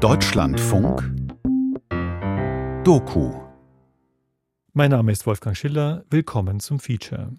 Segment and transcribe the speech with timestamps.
[0.00, 1.02] Deutschlandfunk
[2.84, 3.32] Doku
[4.72, 6.04] Mein Name ist Wolfgang Schiller.
[6.10, 7.32] Willkommen zum Feature.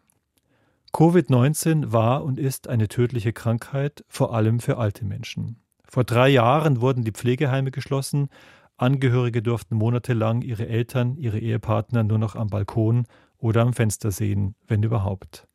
[0.93, 5.57] Covid-19 war und ist eine tödliche Krankheit, vor allem für alte Menschen.
[5.83, 8.29] Vor drei Jahren wurden die Pflegeheime geschlossen.
[8.77, 13.05] Angehörige durften monatelang ihre Eltern, ihre Ehepartner nur noch am Balkon
[13.37, 15.47] oder am Fenster sehen, wenn überhaupt.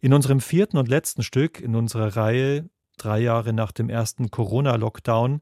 [0.00, 5.40] In unserem vierten und letzten Stück in unserer Reihe drei Jahre nach dem ersten Corona-Lockdown,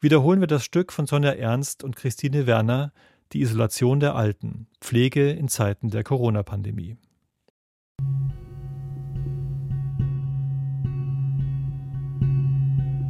[0.00, 2.92] wiederholen wir das Stück von Sonja Ernst und Christine Werner,
[3.32, 6.96] Die Isolation der Alten, Pflege in Zeiten der Corona-Pandemie.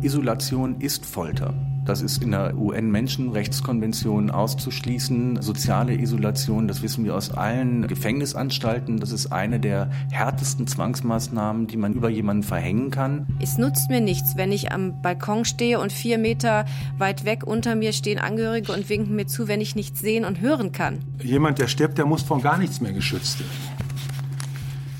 [0.02, 1.65] Isolation ist Folter.
[1.86, 5.40] Das ist in der UN-Menschenrechtskonvention auszuschließen.
[5.40, 8.98] Soziale Isolation, das wissen wir aus allen Gefängnisanstalten.
[8.98, 13.28] Das ist eine der härtesten Zwangsmaßnahmen, die man über jemanden verhängen kann.
[13.40, 16.64] Es nutzt mir nichts, wenn ich am Balkon stehe und vier Meter
[16.98, 20.40] weit weg unter mir stehen Angehörige und winken mir zu, wenn ich nichts sehen und
[20.40, 20.98] hören kann.
[21.22, 23.86] Jemand, der stirbt, der muss von gar nichts mehr geschützt werden.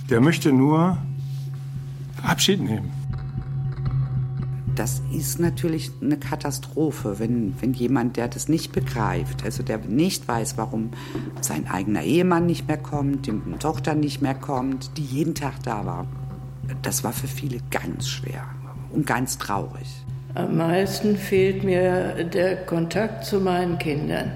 [0.08, 0.98] Der möchte nur
[2.22, 2.92] Abschied nehmen
[4.76, 10.28] das ist natürlich eine Katastrophe, wenn, wenn jemand, der das nicht begreift, also der nicht
[10.28, 10.90] weiß, warum
[11.40, 15.86] sein eigener Ehemann nicht mehr kommt, die Tochter nicht mehr kommt, die jeden Tag da
[15.86, 16.06] war.
[16.82, 18.44] Das war für viele ganz schwer
[18.92, 19.88] und ganz traurig.
[20.34, 24.32] Am meisten fehlt mir der Kontakt zu meinen Kindern.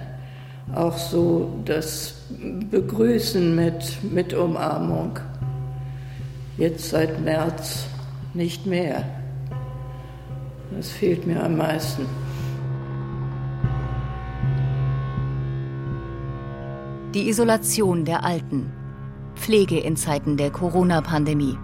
[0.75, 2.15] Auch so das
[2.71, 5.19] Begrüßen mit, mit Umarmung.
[6.57, 7.87] Jetzt seit März
[8.33, 9.20] nicht mehr.
[10.71, 12.07] Das fehlt mir am meisten.
[17.15, 18.73] Die Isolation der Alten.
[19.35, 21.59] Pflege in Zeiten der Corona-Pandemie.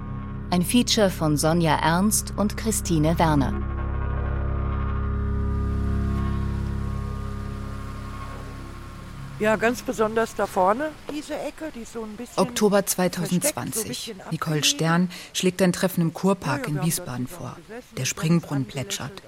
[0.51, 3.76] Ein Feature von Sonja Ernst und Christine Werner.
[9.39, 12.39] Ja, ganz besonders da vorne, diese Ecke, die so ein bisschen.
[12.39, 14.15] Oktober 2020.
[14.16, 17.56] So Nicole Stern schlägt ein Treffen im Kurpark in Wiesbaden vor.
[17.99, 19.22] Der Springbrunnen plätschert.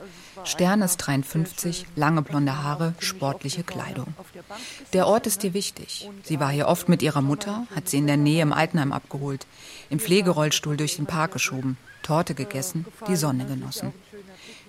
[0.44, 4.14] Stern ist 53, lange blonde Haare, sportliche Kleidung.
[4.92, 6.08] Der Ort ist ihr wichtig.
[6.22, 9.46] Sie war hier oft mit ihrer Mutter, hat sie in der Nähe im Altenheim abgeholt,
[9.90, 13.92] im Pflegerollstuhl durch den Park geschoben, Torte gegessen, die Sonne genossen.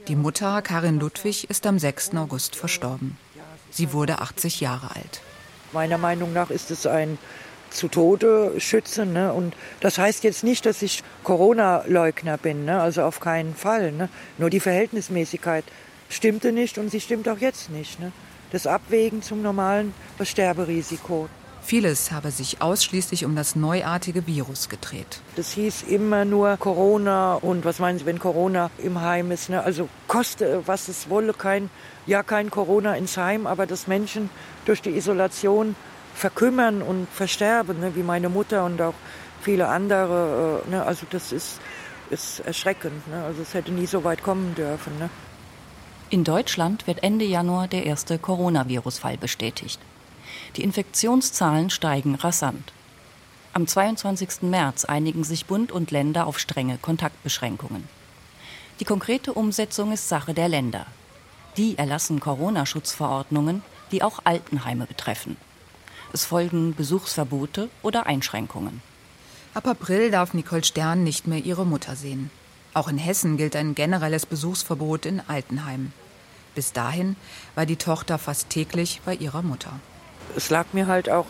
[0.07, 2.15] Die Mutter, Karin Ludwig, ist am 6.
[2.15, 3.17] August verstorben.
[3.71, 5.21] Sie wurde 80 Jahre alt.
[5.71, 7.17] Meiner Meinung nach ist es ein
[7.69, 9.13] zu Tode schützen.
[9.13, 9.33] Ne?
[9.33, 12.81] Und das heißt jetzt nicht, dass ich Corona-Leugner bin, ne?
[12.81, 13.91] also auf keinen Fall.
[13.91, 14.09] Ne?
[14.37, 15.63] Nur die Verhältnismäßigkeit
[16.09, 17.99] stimmte nicht und sie stimmt auch jetzt nicht.
[17.99, 18.11] Ne?
[18.51, 21.29] Das Abwägen zum normalen Sterberisiko.
[21.69, 25.21] Vieles habe sich ausschließlich um das neuartige Virus gedreht.
[25.35, 29.51] Das hieß immer nur Corona und was meinen Sie, wenn Corona im Heim ist?
[29.51, 29.61] Ne?
[29.61, 31.69] Also koste, was es wolle, kein,
[32.07, 34.31] ja kein Corona ins Heim, aber dass Menschen
[34.65, 35.75] durch die Isolation
[36.15, 37.95] verkümmern und versterben, ne?
[37.95, 38.95] wie meine Mutter und auch
[39.39, 40.63] viele andere.
[40.65, 40.83] Äh, ne?
[40.83, 41.59] Also das ist,
[42.09, 43.07] ist erschreckend.
[43.09, 43.23] Ne?
[43.25, 44.97] Also es hätte nie so weit kommen dürfen.
[44.97, 45.11] Ne?
[46.09, 49.79] In Deutschland wird Ende Januar der erste Coronavirus-Fall bestätigt.
[50.55, 52.73] Die Infektionszahlen steigen rasant.
[53.53, 54.41] Am 22.
[54.43, 57.87] März einigen sich Bund und Länder auf strenge Kontaktbeschränkungen.
[58.79, 60.85] Die konkrete Umsetzung ist Sache der Länder.
[61.57, 63.61] Die erlassen Corona-Schutzverordnungen,
[63.91, 65.37] die auch Altenheime betreffen.
[66.13, 68.81] Es folgen Besuchsverbote oder Einschränkungen.
[69.53, 72.31] Ab April darf Nicole Stern nicht mehr ihre Mutter sehen.
[72.73, 75.93] Auch in Hessen gilt ein generelles Besuchsverbot in Altenheimen.
[76.55, 77.15] Bis dahin
[77.55, 79.79] war die Tochter fast täglich bei ihrer Mutter
[80.35, 81.25] es lag mir halt auch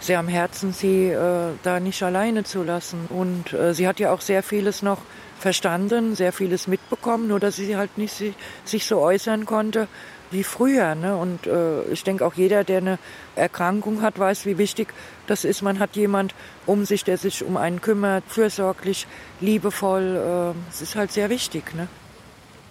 [0.00, 3.06] sehr am Herzen, sie äh, da nicht alleine zu lassen.
[3.08, 4.98] Und äh, sie hat ja auch sehr vieles noch
[5.38, 8.34] verstanden, sehr vieles mitbekommen, nur dass sie halt nicht sie,
[8.64, 9.88] sich so äußern konnte
[10.30, 10.94] wie früher.
[10.94, 11.16] Ne?
[11.16, 12.98] Und äh, ich denke auch jeder, der eine
[13.36, 14.94] Erkrankung hat, weiß, wie wichtig
[15.26, 15.62] das ist.
[15.62, 16.34] Man hat jemand
[16.66, 19.06] um sich, der sich um einen kümmert, fürsorglich,
[19.40, 20.54] liebevoll.
[20.56, 21.74] Äh, es ist halt sehr wichtig.
[21.74, 21.88] Ne?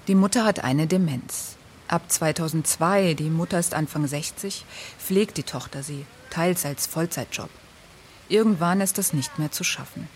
[0.08, 1.59] Die Mutter hat eine Demenz.
[1.90, 4.64] Ab 2002, die Mutter ist Anfang 60,
[5.00, 7.50] pflegt die Tochter sie, teils als Vollzeitjob.
[8.28, 10.08] Irgendwann ist das nicht mehr zu schaffen.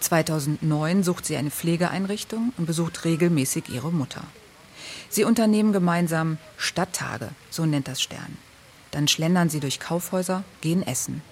[0.00, 4.24] 2009 sucht sie eine Pflegeeinrichtung und besucht regelmäßig ihre Mutter.
[5.08, 8.36] Sie unternehmen gemeinsam Stadttage, so nennt das Stern.
[8.90, 11.22] Dann schlendern sie durch Kaufhäuser, gehen essen.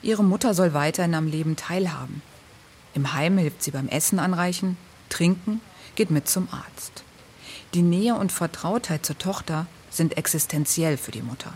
[0.00, 2.22] Ihre Mutter soll weiterhin am Leben teilhaben.
[2.94, 4.76] Im Heim hilft sie beim Essen anreichen,
[5.08, 5.60] trinken,
[5.96, 7.02] geht mit zum Arzt.
[7.74, 11.52] Die Nähe und Vertrautheit zur Tochter sind existenziell für die Mutter.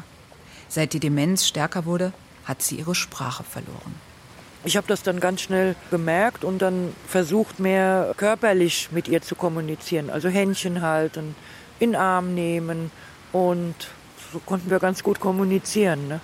[0.69, 2.13] Seit die Demenz stärker wurde,
[2.45, 3.95] hat sie ihre Sprache verloren.
[4.65, 9.35] Ich habe das dann ganz schnell gemerkt und dann versucht, mehr körperlich mit ihr zu
[9.35, 10.11] kommunizieren.
[10.11, 11.35] Also Händchen halten,
[11.81, 12.91] in Arm nehmen,
[13.33, 13.75] Und
[14.31, 16.09] so konnten wir ganz gut kommunizieren.
[16.09, 16.21] Ne?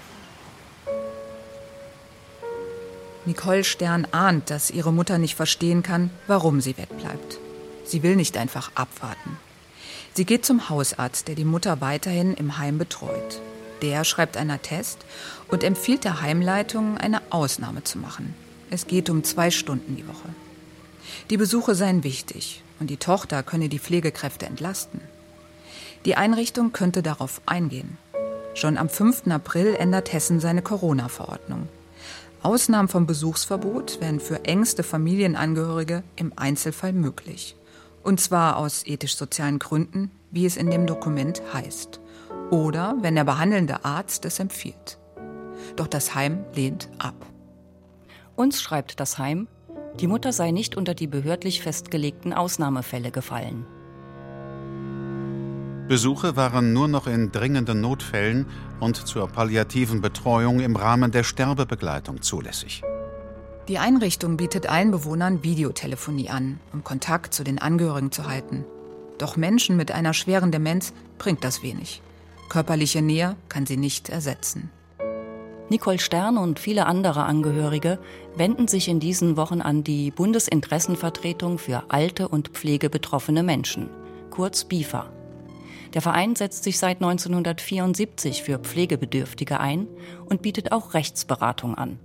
[3.24, 7.38] Nicole Stern ahnt, dass ihre Mutter nicht verstehen kann, warum sie wegbleibt.
[7.84, 9.38] Sie will nicht einfach abwarten.
[10.18, 13.40] Sie geht zum Hausarzt, der die Mutter weiterhin im Heim betreut.
[13.82, 14.98] Der schreibt einen Attest
[15.46, 18.34] und empfiehlt der Heimleitung, eine Ausnahme zu machen.
[18.68, 20.28] Es geht um zwei Stunden die Woche.
[21.30, 25.00] Die Besuche seien wichtig und die Tochter könne die Pflegekräfte entlasten.
[26.04, 27.96] Die Einrichtung könnte darauf eingehen.
[28.54, 29.28] Schon am 5.
[29.28, 31.68] April ändert Hessen seine Corona-Verordnung.
[32.42, 37.54] Ausnahmen vom Besuchsverbot wären für engste Familienangehörige im Einzelfall möglich.
[38.02, 42.00] Und zwar aus ethisch-sozialen Gründen, wie es in dem Dokument heißt.
[42.50, 44.98] Oder wenn der behandelnde Arzt es empfiehlt.
[45.76, 47.26] Doch das Heim lehnt ab.
[48.36, 49.48] Uns schreibt das Heim,
[50.00, 53.66] die Mutter sei nicht unter die behördlich festgelegten Ausnahmefälle gefallen.
[55.88, 58.46] Besuche waren nur noch in dringenden Notfällen
[58.78, 62.82] und zur palliativen Betreuung im Rahmen der Sterbebegleitung zulässig.
[63.68, 68.64] Die Einrichtung bietet allen Bewohnern Videotelefonie an, um Kontakt zu den Angehörigen zu halten.
[69.18, 72.00] Doch Menschen mit einer schweren Demenz bringt das wenig.
[72.48, 74.70] Körperliche Nähe kann sie nicht ersetzen.
[75.68, 77.98] Nicole Stern und viele andere Angehörige
[78.34, 83.90] wenden sich in diesen Wochen an die Bundesinteressenvertretung für alte und pflegebetroffene Menschen,
[84.30, 85.10] kurz BIFA.
[85.92, 89.88] Der Verein setzt sich seit 1974 für Pflegebedürftige ein
[90.24, 91.98] und bietet auch Rechtsberatung an.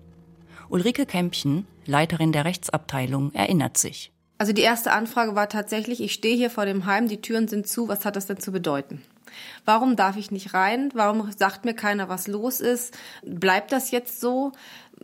[0.73, 4.11] Ulrike Kämpchen, Leiterin der Rechtsabteilung, erinnert sich.
[4.39, 7.67] Also die erste Anfrage war tatsächlich, ich stehe hier vor dem Heim, die Türen sind
[7.67, 8.99] zu, was hat das denn zu bedeuten?
[9.65, 10.89] Warum darf ich nicht rein?
[10.95, 12.97] Warum sagt mir keiner, was los ist?
[13.23, 14.51] Bleibt das jetzt so?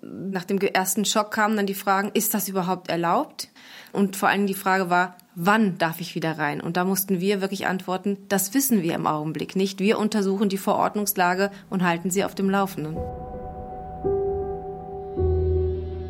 [0.01, 3.49] Nach dem ersten Schock kamen dann die Fragen, ist das überhaupt erlaubt?
[3.93, 6.61] Und vor allem die Frage war, wann darf ich wieder rein?
[6.61, 9.79] Und da mussten wir wirklich antworten, das wissen wir im Augenblick nicht.
[9.79, 12.97] Wir untersuchen die Verordnungslage und halten sie auf dem Laufenden.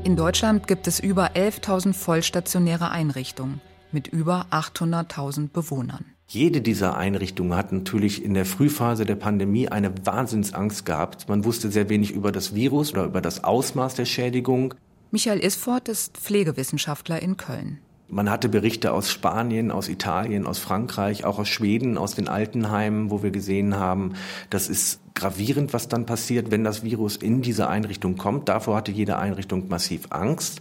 [0.09, 3.61] In Deutschland gibt es über 11.000 vollstationäre Einrichtungen
[3.91, 6.03] mit über 800.000 Bewohnern.
[6.27, 11.29] Jede dieser Einrichtungen hat natürlich in der Frühphase der Pandemie eine Wahnsinnsangst gehabt.
[11.29, 14.73] Man wusste sehr wenig über das Virus oder über das Ausmaß der Schädigung.
[15.11, 17.77] Michael Isfort ist Pflegewissenschaftler in Köln.
[18.11, 23.11] Man hatte Berichte aus Spanien, aus Italien, aus Frankreich, auch aus Schweden, aus den Altenheimen,
[23.11, 24.13] wo wir gesehen haben,
[24.49, 28.49] das ist gravierend, was dann passiert, wenn das Virus in diese Einrichtung kommt.
[28.49, 30.59] Davor hatte jede Einrichtung massiv Angst,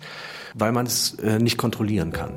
[0.52, 2.34] weil man es äh, nicht kontrollieren kann.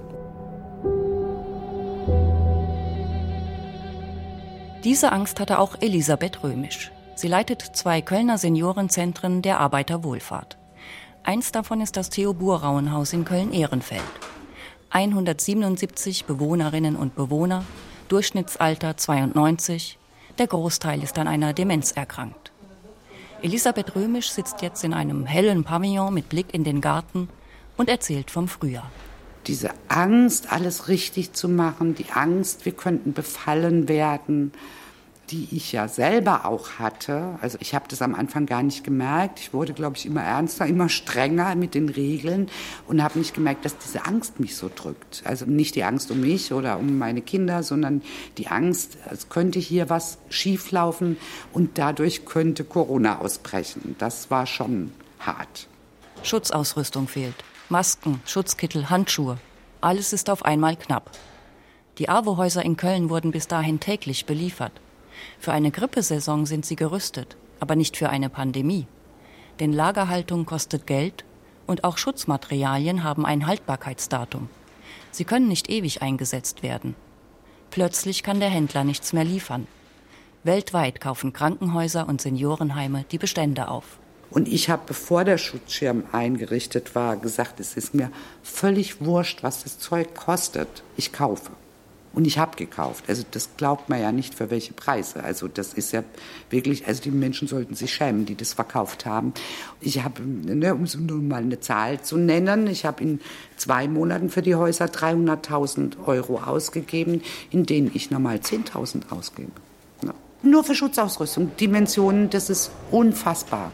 [4.85, 6.89] Diese Angst hatte auch Elisabeth Römisch.
[7.15, 10.57] Sie leitet zwei Kölner Seniorenzentren der Arbeiterwohlfahrt.
[11.23, 14.01] Eins davon ist das Theo Burrauenhaus in Köln-Ehrenfeld.
[14.91, 17.63] 177 Bewohnerinnen und Bewohner,
[18.09, 19.97] Durchschnittsalter 92,
[20.37, 22.51] der Großteil ist an einer Demenz erkrankt.
[23.41, 27.29] Elisabeth Römisch sitzt jetzt in einem hellen Pavillon mit Blick in den Garten
[27.77, 28.91] und erzählt vom Frühjahr
[29.47, 34.51] diese Angst, alles richtig zu machen, die Angst, wir könnten befallen werden,
[35.31, 37.37] die ich ja selber auch hatte.
[37.41, 39.39] Also ich habe das am Anfang gar nicht gemerkt.
[39.39, 42.49] Ich wurde, glaube ich, immer ernster, immer strenger mit den Regeln
[42.87, 45.23] und habe nicht gemerkt, dass diese Angst mich so drückt.
[45.25, 48.01] Also nicht die Angst um mich oder um meine Kinder, sondern
[48.37, 51.17] die Angst, es könnte hier was schieflaufen
[51.53, 53.95] und dadurch könnte Corona ausbrechen.
[53.99, 55.67] Das war schon hart.
[56.23, 57.35] Schutzausrüstung fehlt.
[57.69, 59.37] Masken, Schutzkittel, Handschuhe.
[59.79, 61.11] Alles ist auf einmal knapp.
[61.99, 64.73] Die AWO-Häuser in Köln wurden bis dahin täglich beliefert.
[65.39, 68.87] Für eine Grippesaison sind sie gerüstet, aber nicht für eine Pandemie.
[69.59, 71.25] Denn Lagerhaltung kostet Geld
[71.67, 74.49] und auch Schutzmaterialien haben ein Haltbarkeitsdatum.
[75.11, 76.95] Sie können nicht ewig eingesetzt werden.
[77.69, 79.67] Plötzlich kann der Händler nichts mehr liefern.
[80.43, 83.99] Weltweit kaufen Krankenhäuser und Seniorenheime die Bestände auf.
[84.31, 88.11] Und ich habe, bevor der Schutzschirm eingerichtet war, gesagt, es ist mir
[88.41, 90.83] völlig wurscht, was das Zeug kostet.
[90.95, 91.51] Ich kaufe.
[92.13, 93.05] Und ich habe gekauft.
[93.07, 95.23] Also das glaubt man ja nicht für welche Preise.
[95.23, 96.03] Also das ist ja
[96.49, 99.33] wirklich, also die Menschen sollten sich schämen, die das verkauft haben.
[99.79, 103.21] Ich habe, ne, um so nur mal eine Zahl zu nennen, ich habe in
[103.55, 109.51] zwei Monaten für die Häuser 300.000 Euro ausgegeben, in denen ich normal 10.000 ausgebe.
[110.03, 110.13] Ja.
[110.43, 111.55] Nur für Schutzausrüstung.
[111.57, 113.71] Dimensionen, das ist unfassbar.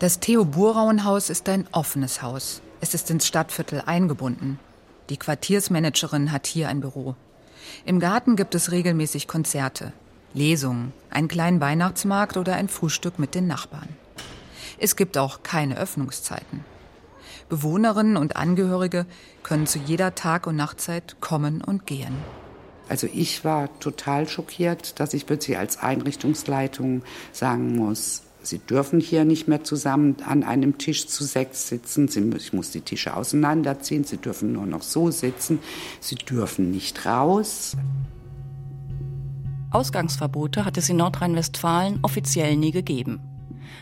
[0.00, 2.60] Das Theo Burauenhaus ist ein offenes Haus.
[2.82, 4.58] Es ist ins Stadtviertel eingebunden.
[5.10, 7.14] Die Quartiersmanagerin hat hier ein Büro.
[7.84, 9.92] Im Garten gibt es regelmäßig Konzerte,
[10.32, 13.88] Lesungen, einen kleinen Weihnachtsmarkt oder ein Frühstück mit den Nachbarn.
[14.78, 16.64] Es gibt auch keine Öffnungszeiten.
[17.48, 19.06] Bewohnerinnen und Angehörige
[19.42, 22.16] können zu jeder Tag- und Nachtzeit kommen und gehen.
[22.88, 29.24] Also ich war total schockiert, dass ich plötzlich als Einrichtungsleitung sagen muss, Sie dürfen hier
[29.24, 32.08] nicht mehr zusammen an einem Tisch zu sechs sitzen.
[32.08, 34.04] Sie, ich muss die Tische auseinanderziehen.
[34.04, 35.58] Sie dürfen nur noch so sitzen.
[36.00, 37.76] Sie dürfen nicht raus.
[39.70, 43.20] Ausgangsverbote hat es in Nordrhein-Westfalen offiziell nie gegeben.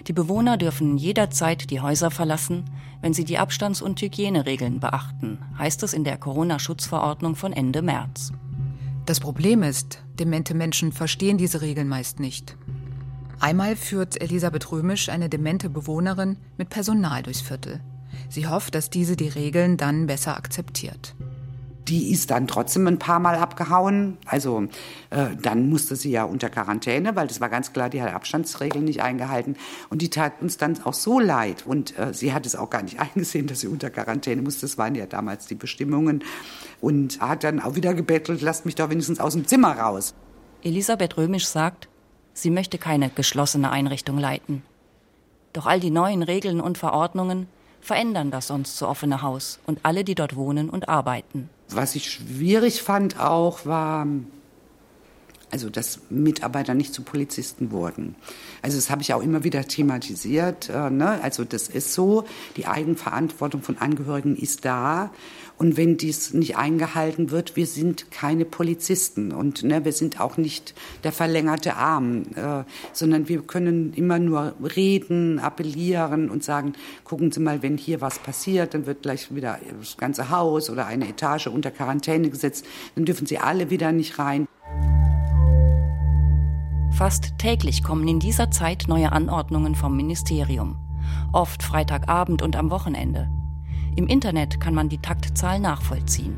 [0.07, 2.65] Die Bewohner dürfen jederzeit die Häuser verlassen,
[3.03, 8.33] wenn sie die Abstands- und Hygieneregeln beachten, heißt es in der Corona-Schutzverordnung von Ende März.
[9.07, 12.57] Das Problem ist, demente Menschen verstehen diese Regeln meist nicht.
[13.43, 17.81] Einmal führt Elisabeth Römisch eine demente Bewohnerin mit Personal durchs Viertel.
[18.29, 21.17] Sie hofft, dass diese die Regeln dann besser akzeptiert.
[21.89, 24.17] Die ist dann trotzdem ein paar Mal abgehauen.
[24.27, 24.69] Also
[25.11, 28.85] äh, dann musste sie ja unter Quarantäne, weil das war ganz klar, die hat Abstandsregeln
[28.85, 29.57] nicht eingehalten.
[29.91, 31.67] Und die tat uns dann auch so leid.
[31.67, 34.61] Und äh, sie hat es auch gar nicht eingesehen, dass sie unter Quarantäne musste.
[34.61, 36.23] Das waren ja damals die Bestimmungen.
[36.81, 40.15] Und hat dann auch wieder gebettelt, lasst mich doch wenigstens aus dem Zimmer raus.
[40.63, 41.89] Elisabeth Römisch sagt,
[42.35, 44.63] Sie möchte keine geschlossene Einrichtung leiten.
[45.53, 47.47] Doch all die neuen Regeln und Verordnungen
[47.81, 51.51] verändern das sonst so offene Haus und alle, die dort wohnen und arbeiten.
[51.69, 54.07] Was ich schwierig fand auch, war,
[55.53, 58.17] also dass Mitarbeiter nicht zu Polizisten wurden.
[58.63, 60.71] Also das habe ich auch immer wieder thematisiert.
[60.71, 61.23] Äh, ne?
[61.23, 62.25] Also das ist so,
[62.57, 65.13] die Eigenverantwortung von Angehörigen ist da.
[65.59, 70.39] Und wenn dies nicht eingehalten wird, wir sind keine Polizisten und ne, wir sind auch
[70.39, 76.73] nicht der verlängerte Arm, äh, sondern wir können immer nur reden, appellieren und sagen,
[77.05, 80.87] gucken Sie mal, wenn hier was passiert, dann wird gleich wieder das ganze Haus oder
[80.87, 84.49] eine Etage unter Quarantäne gesetzt, dann dürfen Sie alle wieder nicht rein.
[86.93, 90.77] Fast täglich kommen in dieser Zeit neue Anordnungen vom Ministerium.
[91.33, 93.31] Oft Freitagabend und am Wochenende.
[93.97, 96.37] Im Internet kann man die Taktzahl nachvollziehen.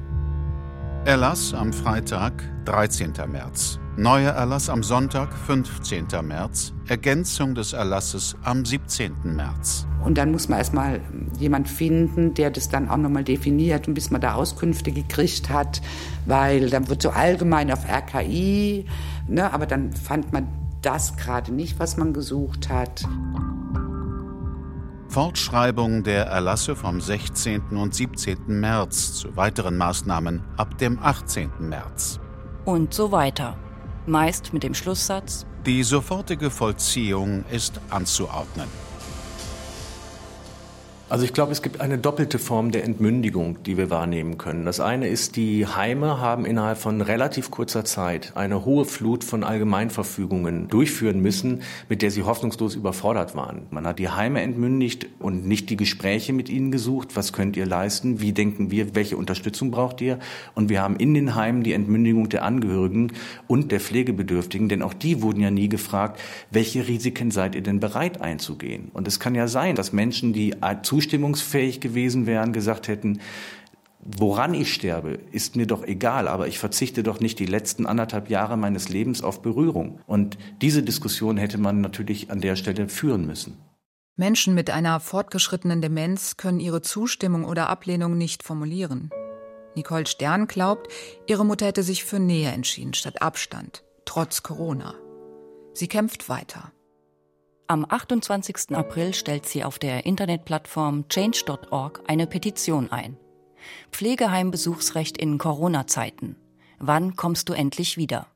[1.04, 3.12] Erlass am Freitag, 13.
[3.28, 3.80] März.
[3.96, 6.06] Neuer Erlass am Sonntag, 15.
[6.22, 6.72] März.
[6.88, 9.12] Ergänzung des Erlasses am 17.
[9.36, 9.86] März.
[10.04, 11.00] Und dann muss man erstmal
[11.38, 15.80] jemand finden, der das dann auch nochmal definiert und bis man da Auskünfte gekriegt hat,
[16.26, 18.86] weil dann wird so allgemein auf RKI,
[19.26, 20.48] ne, aber dann fand man
[20.82, 23.04] das gerade nicht, was man gesucht hat.
[25.08, 27.76] Fortschreibung der Erlasse vom 16.
[27.76, 28.38] und 17.
[28.48, 31.50] März zu weiteren Maßnahmen ab dem 18.
[31.60, 32.18] März.
[32.64, 33.56] Und so weiter.
[34.06, 38.66] Meist mit dem Schlusssatz Die sofortige Vollziehung ist anzuordnen.
[41.14, 44.64] Also ich glaube, es gibt eine doppelte Form der Entmündigung, die wir wahrnehmen können.
[44.64, 49.44] Das eine ist, die Heime haben innerhalb von relativ kurzer Zeit eine hohe Flut von
[49.44, 53.68] Allgemeinverfügungen durchführen müssen, mit der sie hoffnungslos überfordert waren.
[53.70, 57.14] Man hat die Heime entmündigt und nicht die Gespräche mit ihnen gesucht.
[57.14, 58.20] Was könnt ihr leisten?
[58.20, 58.96] Wie denken wir?
[58.96, 60.18] Welche Unterstützung braucht ihr?
[60.56, 63.12] Und wir haben in den Heimen die Entmündigung der Angehörigen
[63.46, 67.78] und der Pflegebedürftigen, denn auch die wurden ja nie gefragt, welche Risiken seid ihr denn
[67.78, 68.90] bereit einzugehen?
[68.92, 70.60] Und es kann ja sein, dass Menschen, die
[71.04, 73.20] zustimmungsfähig gewesen wären, gesagt hätten,
[74.00, 78.30] woran ich sterbe, ist mir doch egal, aber ich verzichte doch nicht die letzten anderthalb
[78.30, 80.00] Jahre meines Lebens auf Berührung.
[80.06, 83.58] Und diese Diskussion hätte man natürlich an der Stelle führen müssen.
[84.16, 89.10] Menschen mit einer fortgeschrittenen Demenz können ihre Zustimmung oder Ablehnung nicht formulieren.
[89.76, 90.88] Nicole Stern glaubt,
[91.26, 94.94] ihre Mutter hätte sich für Nähe entschieden statt Abstand, trotz Corona.
[95.72, 96.73] Sie kämpft weiter.
[97.66, 98.76] Am 28.
[98.76, 103.16] April stellt sie auf der Internetplattform change.org eine Petition ein.
[103.90, 106.36] Pflegeheimbesuchsrecht in Corona-Zeiten.
[106.78, 108.26] Wann kommst du endlich wieder?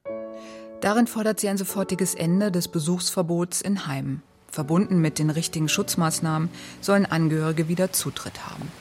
[0.80, 4.22] Darin fordert sie ein sofortiges Ende des Besuchsverbots in Heimen.
[4.50, 6.48] Verbunden mit den richtigen Schutzmaßnahmen
[6.80, 8.72] sollen Angehörige wieder Zutritt haben.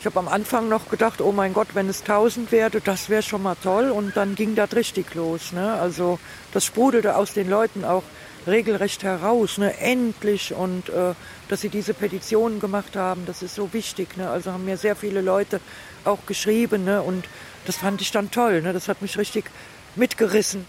[0.00, 3.22] Ich habe am Anfang noch gedacht, oh mein Gott, wenn es 1000 werde, das wäre
[3.22, 3.90] schon mal toll.
[3.90, 5.52] Und dann ging das richtig los.
[5.52, 5.72] Ne?
[5.74, 6.18] Also
[6.52, 8.02] das sprudelte aus den Leuten auch
[8.46, 9.76] regelrecht heraus, ne?
[9.78, 10.54] endlich.
[10.54, 11.14] Und äh,
[11.48, 14.16] dass sie diese Petitionen gemacht haben, das ist so wichtig.
[14.16, 14.28] Ne?
[14.28, 15.60] Also haben mir sehr viele Leute
[16.04, 16.84] auch geschrieben.
[16.84, 17.02] Ne?
[17.02, 17.24] Und
[17.66, 18.62] das fand ich dann toll.
[18.62, 18.72] Ne?
[18.72, 19.50] Das hat mich richtig
[19.96, 20.64] mitgerissen.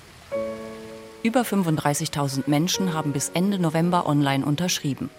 [1.21, 5.09] Über 35.000 Menschen haben bis Ende November online unterschrieben.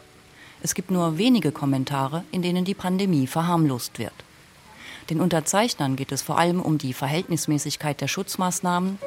[0.62, 4.12] Es gibt nur wenige Kommentare, in denen die Pandemie verharmlost wird.
[5.10, 8.98] Den Unterzeichnern geht es vor allem um die Verhältnismäßigkeit der Schutzmaßnahmen,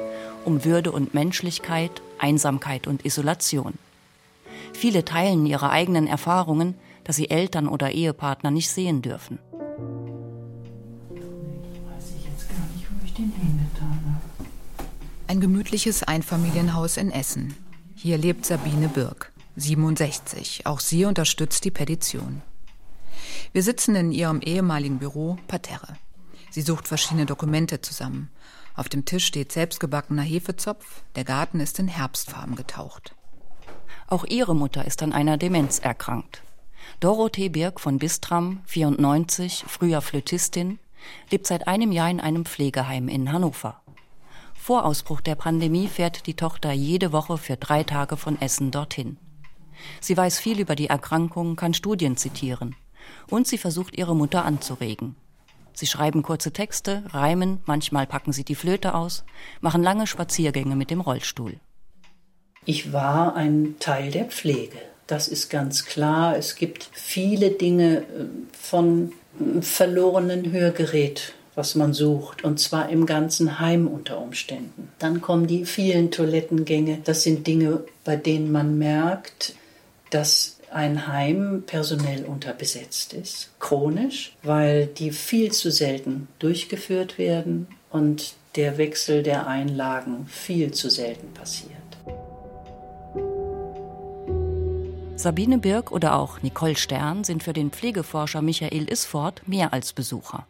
[0.44, 3.74] um Würde und Menschlichkeit, Einsamkeit und Isolation.
[4.72, 9.38] Viele teilen ihre eigenen Erfahrungen, dass sie Eltern oder Ehepartner nicht sehen dürfen.
[15.26, 17.54] Ein gemütliches Einfamilienhaus in Essen.
[17.94, 20.66] Hier lebt Sabine Birk, 67.
[20.66, 22.42] Auch sie unterstützt die Petition.
[23.52, 25.96] Wir sitzen in ihrem ehemaligen Büro Parterre.
[26.50, 28.30] Sie sucht verschiedene Dokumente zusammen.
[28.74, 33.14] Auf dem Tisch steht selbstgebackener Hefezopf, der Garten ist in Herbstfarben getaucht.
[34.08, 36.42] Auch ihre Mutter ist an einer Demenz erkrankt.
[37.00, 40.78] Dorothee Birk von Bistram, 94, früher Flötistin,
[41.30, 43.80] lebt seit einem Jahr in einem Pflegeheim in Hannover.
[44.54, 49.18] Vor Ausbruch der Pandemie fährt die Tochter jede Woche für drei Tage von Essen dorthin.
[50.00, 52.74] Sie weiß viel über die Erkrankung, kann Studien zitieren.
[53.28, 55.16] Und sie versucht, ihre Mutter anzuregen.
[55.74, 59.24] Sie schreiben kurze Texte, reimen, manchmal packen sie die Flöte aus,
[59.60, 61.56] machen lange Spaziergänge mit dem Rollstuhl.
[62.64, 64.78] Ich war ein Teil der Pflege.
[65.06, 66.36] Das ist ganz klar.
[66.36, 68.04] Es gibt viele Dinge äh,
[68.52, 74.88] von äh, verlorenen Hörgerät, was man sucht, und zwar im ganzen Heim unter Umständen.
[74.98, 77.00] Dann kommen die vielen Toilettengänge.
[77.04, 79.54] Das sind Dinge, bei denen man merkt,
[80.10, 88.34] dass ein Heim personell unterbesetzt ist, chronisch, weil die viel zu selten durchgeführt werden und
[88.56, 91.70] der Wechsel der Einlagen viel zu selten passiert.
[95.16, 100.46] Sabine Birk oder auch Nicole Stern sind für den Pflegeforscher Michael Isford mehr als Besucher.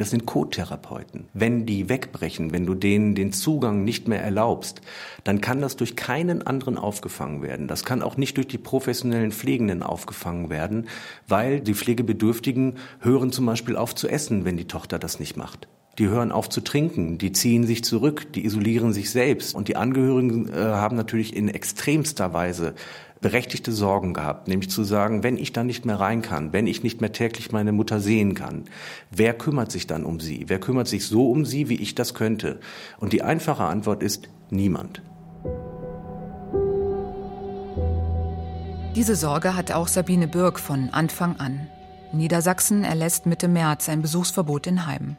[0.00, 1.26] Das sind Co-Therapeuten.
[1.34, 4.80] Wenn die wegbrechen, wenn du denen den Zugang nicht mehr erlaubst,
[5.24, 7.66] dann kann das durch keinen anderen aufgefangen werden.
[7.66, 10.86] Das kann auch nicht durch die professionellen Pflegenden aufgefangen werden,
[11.26, 15.66] weil die Pflegebedürftigen hören zum Beispiel auf zu essen, wenn die Tochter das nicht macht.
[15.98, 19.52] Die hören auf zu trinken, die ziehen sich zurück, die isolieren sich selbst.
[19.56, 22.74] Und die Angehörigen äh, haben natürlich in extremster Weise
[23.20, 26.82] berechtigte Sorgen gehabt, nämlich zu sagen, wenn ich da nicht mehr rein kann, wenn ich
[26.82, 28.64] nicht mehr täglich meine Mutter sehen kann,
[29.10, 30.44] wer kümmert sich dann um sie?
[30.48, 32.60] Wer kümmert sich so um sie, wie ich das könnte?
[32.98, 35.02] Und die einfache Antwort ist niemand.
[38.94, 41.68] Diese Sorge hat auch Sabine Birk von Anfang an.
[42.12, 45.16] Niedersachsen erlässt Mitte März ein Besuchsverbot in Heim.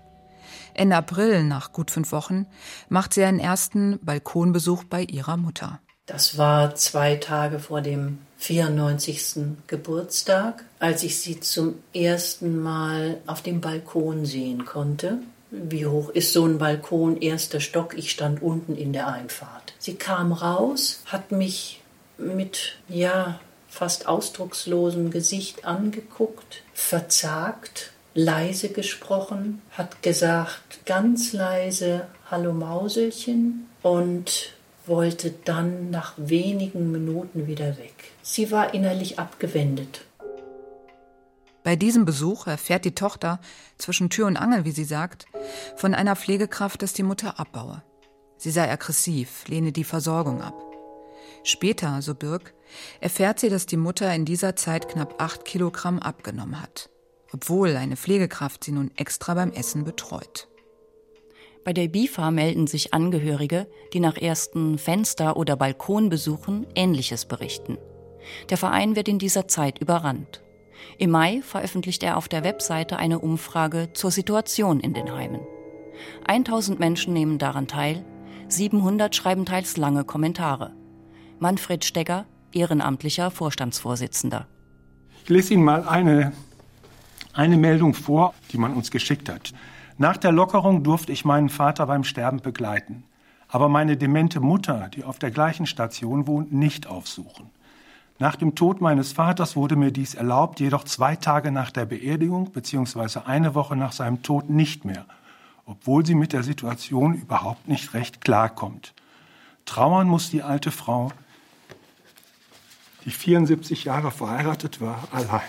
[0.74, 2.46] Ende April, nach gut fünf Wochen,
[2.90, 5.80] macht sie einen ersten Balkonbesuch bei ihrer Mutter.
[6.10, 9.58] Das war zwei Tage vor dem 94.
[9.68, 15.20] Geburtstag, als ich sie zum ersten Mal auf dem Balkon sehen konnte.
[15.52, 17.22] Wie hoch ist so ein Balkon?
[17.22, 17.96] Erster Stock.
[17.96, 19.74] Ich stand unten in der Einfahrt.
[19.78, 21.82] Sie kam raus, hat mich
[22.18, 33.70] mit, ja, fast ausdruckslosem Gesicht angeguckt, verzagt, leise gesprochen, hat gesagt, ganz leise, Hallo Mauselchen
[33.84, 34.54] und
[34.90, 38.12] wollte dann nach wenigen Minuten wieder weg.
[38.22, 40.06] Sie war innerlich abgewendet.
[41.64, 43.40] Bei diesem Besuch erfährt die Tochter,
[43.78, 45.26] zwischen Tür und Angel, wie sie sagt,
[45.76, 47.84] von einer Pflegekraft, dass die Mutter abbaue.
[48.38, 50.56] Sie sei aggressiv, lehne die Versorgung ab.
[51.44, 52.54] Später, so Birk,
[53.02, 56.90] erfährt sie, dass die Mutter in dieser Zeit knapp acht Kilogramm abgenommen hat,
[57.34, 60.48] obwohl eine Pflegekraft sie nun extra beim Essen betreut.
[61.64, 67.78] Bei der BIFA melden sich Angehörige, die nach ersten Fenster- oder Balkonbesuchen Ähnliches berichten.
[68.50, 70.42] Der Verein wird in dieser Zeit überrannt.
[70.98, 75.42] Im Mai veröffentlicht er auf der Webseite eine Umfrage zur Situation in den Heimen.
[76.26, 78.06] 1000 Menschen nehmen daran teil,
[78.48, 80.74] 700 schreiben teils lange Kommentare.
[81.40, 84.48] Manfred Stegger, ehrenamtlicher Vorstandsvorsitzender.
[85.24, 86.32] Ich lese Ihnen mal eine,
[87.34, 89.54] eine Meldung vor, die man uns geschickt hat.
[90.02, 93.04] Nach der Lockerung durfte ich meinen Vater beim Sterben begleiten,
[93.50, 97.50] aber meine demente Mutter, die auf der gleichen Station wohnt, nicht aufsuchen.
[98.18, 102.50] Nach dem Tod meines Vaters wurde mir dies erlaubt, jedoch zwei Tage nach der Beerdigung
[102.52, 103.20] bzw.
[103.26, 105.06] eine Woche nach seinem Tod nicht mehr,
[105.66, 108.94] obwohl sie mit der Situation überhaupt nicht recht klarkommt.
[109.66, 111.12] Trauern muss die alte Frau,
[113.04, 115.42] die 74 Jahre verheiratet war, allein.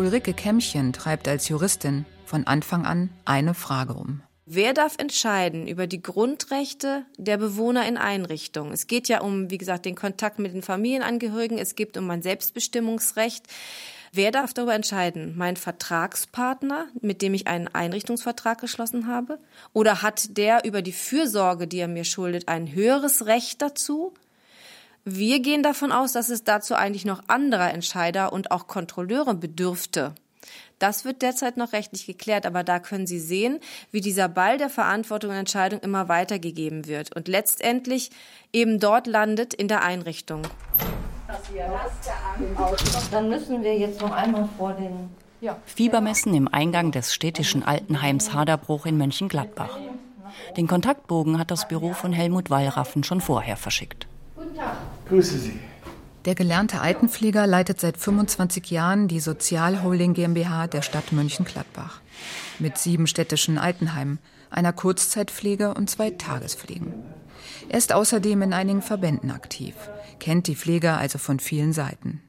[0.00, 4.22] Ulrike Kämmchen treibt als Juristin von Anfang an eine Frage um.
[4.46, 8.72] Wer darf entscheiden über die Grundrechte der Bewohner in Einrichtungen?
[8.72, 11.58] Es geht ja um, wie gesagt, den Kontakt mit den Familienangehörigen.
[11.58, 13.44] Es geht um ein Selbstbestimmungsrecht.
[14.10, 15.34] Wer darf darüber entscheiden?
[15.36, 19.38] Mein Vertragspartner, mit dem ich einen Einrichtungsvertrag geschlossen habe?
[19.74, 24.14] Oder hat der über die Fürsorge, die er mir schuldet, ein höheres Recht dazu?
[25.04, 30.14] Wir gehen davon aus, dass es dazu eigentlich noch anderer Entscheider und auch Kontrolleure bedürfte.
[30.78, 33.60] Das wird derzeit noch rechtlich geklärt, aber da können Sie sehen,
[33.90, 38.10] wie dieser Ball der Verantwortung und Entscheidung immer weitergegeben wird und letztendlich
[38.52, 40.42] eben dort landet in der Einrichtung.
[43.10, 45.10] Dann müssen wir jetzt noch einmal vor den
[45.40, 45.56] ja.
[45.66, 49.78] Fiebermessen im Eingang des städtischen Altenheims Haderbruch in Mönchengladbach.
[50.56, 54.06] Den Kontaktbogen hat das Büro von Helmut Wallraffen schon vorher verschickt.
[54.40, 54.78] Guten Tag.
[55.06, 55.60] Grüße Sie.
[56.24, 62.00] Der gelernte Altenpfleger leitet seit 25 Jahren die Sozialholding GmbH der Stadt Mönchengladbach.
[62.58, 66.94] Mit sieben städtischen Altenheimen, einer Kurzzeitpflege und zwei Tagespflegen.
[67.68, 69.74] Er ist außerdem in einigen Verbänden aktiv,
[70.20, 72.22] kennt die Pfleger also von vielen Seiten.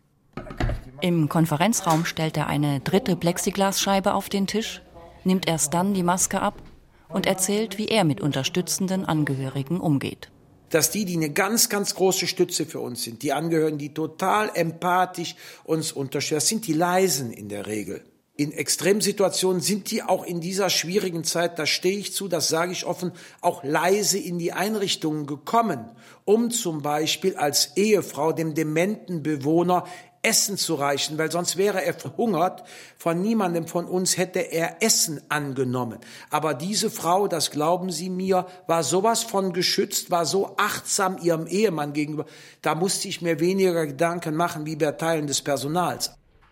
[1.00, 4.82] Im Konferenzraum stellt er eine dritte Plexiglasscheibe auf den Tisch,
[5.24, 6.62] nimmt erst dann die Maske ab
[7.08, 10.30] und erzählt, wie er mit unterstützenden Angehörigen umgeht.
[10.72, 14.50] Dass die, die eine ganz, ganz große Stütze für uns sind, die Angehörigen, die total
[14.54, 18.04] empathisch uns unterstützen, das sind die Leisen in der Regel.
[18.38, 22.72] In Extremsituationen sind die auch in dieser schwierigen Zeit, da stehe ich zu, das sage
[22.72, 25.92] ich offen, auch leise in die Einrichtungen gekommen,
[26.26, 29.86] um zum Beispiel als Ehefrau dem dementen Bewohner
[30.24, 32.64] Essen zu reichen, weil sonst wäre er verhungert.
[32.98, 36.00] Von niemandem von uns hätte er Essen angenommen.
[36.30, 41.48] Aber diese Frau, das glauben Sie mir, war sowas von geschützt, war so achtsam ihrem
[41.48, 42.26] Ehemann gegenüber.
[42.62, 46.12] Da musste ich mir weniger Gedanken machen wie bei Teilen des Personals.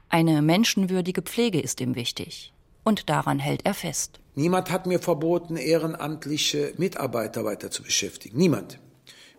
[0.10, 2.52] Eine menschenwürdige Pflege ist ihm wichtig.
[2.84, 4.20] Und daran hält er fest.
[4.34, 8.38] Niemand hat mir verboten, ehrenamtliche Mitarbeiter weiter zu beschäftigen.
[8.38, 8.80] Niemand.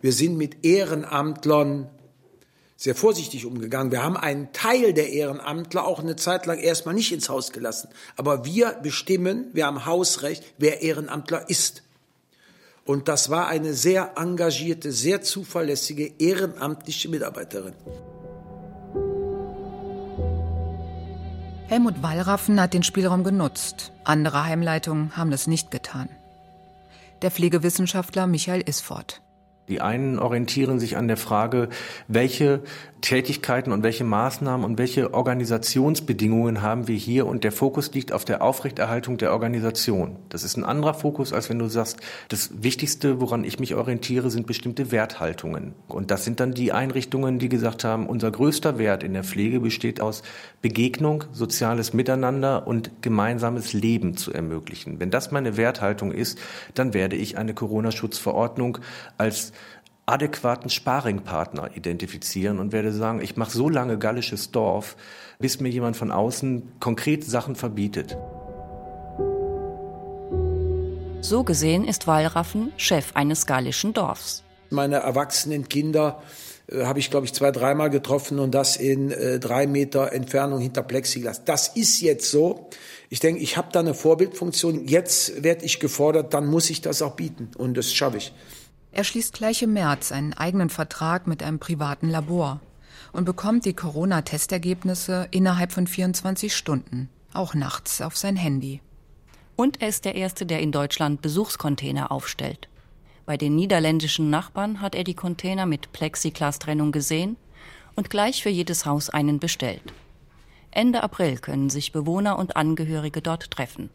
[0.00, 1.90] Wir sind mit Ehrenamtlern
[2.80, 3.92] sehr vorsichtig umgegangen.
[3.92, 7.90] Wir haben einen Teil der Ehrenamtler auch eine Zeit lang erstmal nicht ins Haus gelassen.
[8.16, 11.82] Aber wir bestimmen, wir haben Hausrecht, wer Ehrenamtler ist.
[12.86, 17.74] Und das war eine sehr engagierte, sehr zuverlässige ehrenamtliche Mitarbeiterin.
[21.68, 23.92] Helmut Wallraffen hat den Spielraum genutzt.
[24.04, 26.08] Andere Heimleitungen haben das nicht getan.
[27.20, 29.20] Der Pflegewissenschaftler Michael Isfort.
[29.70, 31.68] Die einen orientieren sich an der Frage,
[32.08, 32.60] welche
[33.00, 38.24] Tätigkeiten und welche Maßnahmen und welche Organisationsbedingungen haben wir hier und der Fokus liegt auf
[38.24, 40.16] der Aufrechterhaltung der Organisation.
[40.28, 44.30] Das ist ein anderer Fokus, als wenn du sagst, das Wichtigste, woran ich mich orientiere,
[44.30, 45.74] sind bestimmte Werthaltungen.
[45.88, 49.60] Und das sind dann die Einrichtungen, die gesagt haben, unser größter Wert in der Pflege
[49.60, 50.22] besteht aus
[50.62, 55.00] Begegnung, soziales Miteinander und gemeinsames Leben zu ermöglichen.
[55.00, 56.38] Wenn das meine Werthaltung ist,
[56.74, 58.78] dann werde ich eine Corona-Schutzverordnung
[59.18, 59.52] als
[60.10, 64.96] adäquaten Sparingpartner identifizieren und werde sagen, ich mache so lange gallisches Dorf,
[65.38, 68.16] bis mir jemand von außen konkret Sachen verbietet.
[71.22, 74.42] So gesehen ist Wallraffen Chef eines gallischen Dorfs.
[74.70, 76.22] Meine erwachsenen Kinder
[76.68, 80.60] äh, habe ich, glaube ich, zwei, dreimal getroffen und das in äh, drei Meter Entfernung
[80.60, 81.44] hinter Plexiglas.
[81.44, 82.68] Das ist jetzt so.
[83.10, 84.86] Ich denke, ich habe da eine Vorbildfunktion.
[84.86, 88.32] Jetzt werde ich gefordert, dann muss ich das auch bieten und das schaffe ich.
[88.92, 92.60] Er schließt gleich im März einen eigenen Vertrag mit einem privaten Labor
[93.12, 98.80] und bekommt die Corona-Testergebnisse innerhalb von 24 Stunden, auch nachts auf sein Handy.
[99.56, 102.68] Und er ist der Erste, der in Deutschland Besuchscontainer aufstellt.
[103.26, 107.36] Bei den niederländischen Nachbarn hat er die Container mit Plexiglas-Trennung gesehen
[107.94, 109.92] und gleich für jedes Haus einen bestellt.
[110.72, 113.90] Ende April können sich Bewohner und Angehörige dort treffen.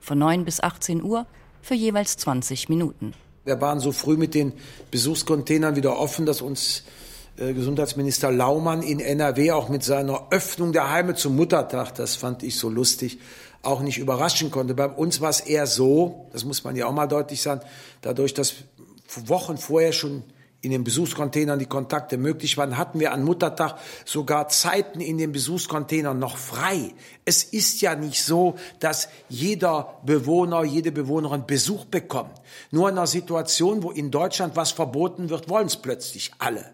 [0.00, 1.26] Von 9 bis 18 Uhr
[1.60, 3.14] für jeweils 20 Minuten.
[3.48, 4.52] Wir waren so früh mit den
[4.90, 6.82] Besuchscontainern wieder offen, dass uns
[7.38, 12.42] äh, Gesundheitsminister Laumann in NRW auch mit seiner Öffnung der Heime zum Muttertag, das fand
[12.42, 13.18] ich so lustig,
[13.62, 14.74] auch nicht überraschen konnte.
[14.74, 17.62] Bei uns war es eher so, das muss man ja auch mal deutlich sagen,
[18.02, 18.52] dadurch, dass
[19.24, 20.24] Wochen vorher schon
[20.60, 25.30] in den Besuchscontainern die Kontakte möglich waren, hatten wir an Muttertag sogar Zeiten in den
[25.30, 26.94] Besuchscontainern noch frei.
[27.24, 32.32] Es ist ja nicht so, dass jeder Bewohner, jede Bewohnerin Besuch bekommt.
[32.72, 36.64] Nur in einer Situation, wo in Deutschland was verboten wird, wollen es plötzlich alle.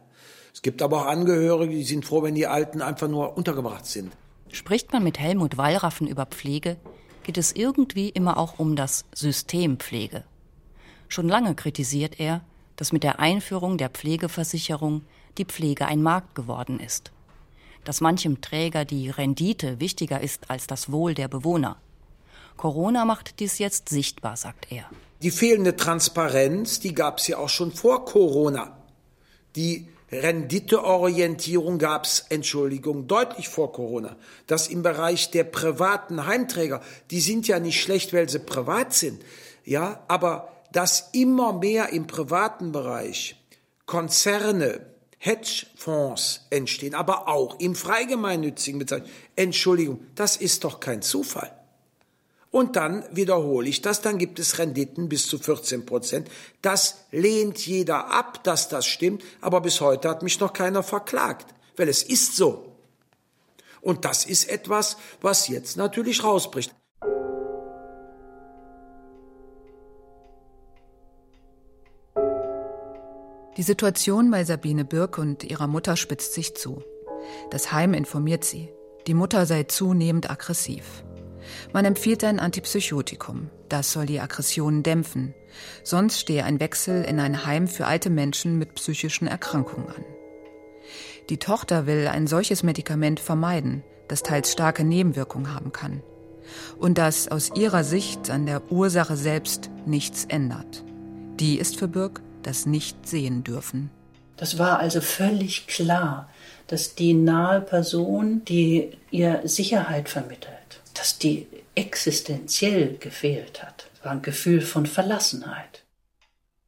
[0.55, 4.13] Es gibt aber auch Angehörige, die sind froh, wenn die Alten einfach nur untergebracht sind.
[4.51, 6.77] Spricht man mit Helmut Wallraffen über Pflege,
[7.25, 10.25] geht es irgendwie immer auch um das System Pflege.
[11.09, 12.43] Schon lange kritisiert er,
[12.77, 15.03] dass mit der Einführung der Pflegeversicherung
[15.39, 17.13] die Pflege ein Markt geworden ist.
[17.85, 21.77] Dass manchem Träger die Rendite wichtiger ist als das Wohl der Bewohner.
[22.57, 24.85] Corona macht dies jetzt sichtbar, sagt er.
[25.23, 28.77] Die fehlende Transparenz, die gab es ja auch schon vor Corona.
[29.57, 34.17] Die Renditeorientierung gab es, Entschuldigung, deutlich vor Corona.
[34.47, 39.23] Das im Bereich der privaten Heimträger, die sind ja nicht schlecht, weil sie privat sind.
[39.65, 43.37] Ja, aber dass immer mehr im privaten Bereich
[43.87, 44.85] Konzerne,
[45.19, 49.05] Hedgefonds entstehen, aber auch im freigemeinnützigen Bereich.
[49.37, 51.51] Entschuldigung, das ist doch kein Zufall.
[52.51, 56.29] Und dann wiederhole ich das, dann gibt es Renditen bis zu 14 Prozent.
[56.61, 61.55] Das lehnt jeder ab, dass das stimmt, aber bis heute hat mich noch keiner verklagt,
[61.77, 62.77] weil es ist so.
[63.81, 66.75] Und das ist etwas, was jetzt natürlich rausbricht.
[73.57, 76.83] Die Situation bei Sabine Birk und ihrer Mutter spitzt sich zu.
[77.51, 78.69] Das Heim informiert sie.
[79.07, 81.05] Die Mutter sei zunehmend aggressiv.
[81.73, 83.51] Man empfiehlt ein Antipsychotikum.
[83.69, 85.35] Das soll die Aggressionen dämpfen.
[85.85, 90.05] Sonst stehe ein Wechsel in ein Heim für alte Menschen mit psychischen Erkrankungen an.
[91.31, 96.03] Die Tochter will ein solches Medikament vermeiden, das teils starke Nebenwirkungen haben kann.
[96.79, 100.85] Und das aus ihrer Sicht an der Ursache selbst nichts ändert.
[101.39, 103.91] Die ist für Birk das nicht sehen dürfen.
[104.37, 106.29] Das war also völlig klar,
[106.67, 113.89] dass die nahe Person, die ihr Sicherheit vermittelt, dass die existenziell gefehlt hat.
[113.95, 115.85] Es war ein Gefühl von Verlassenheit.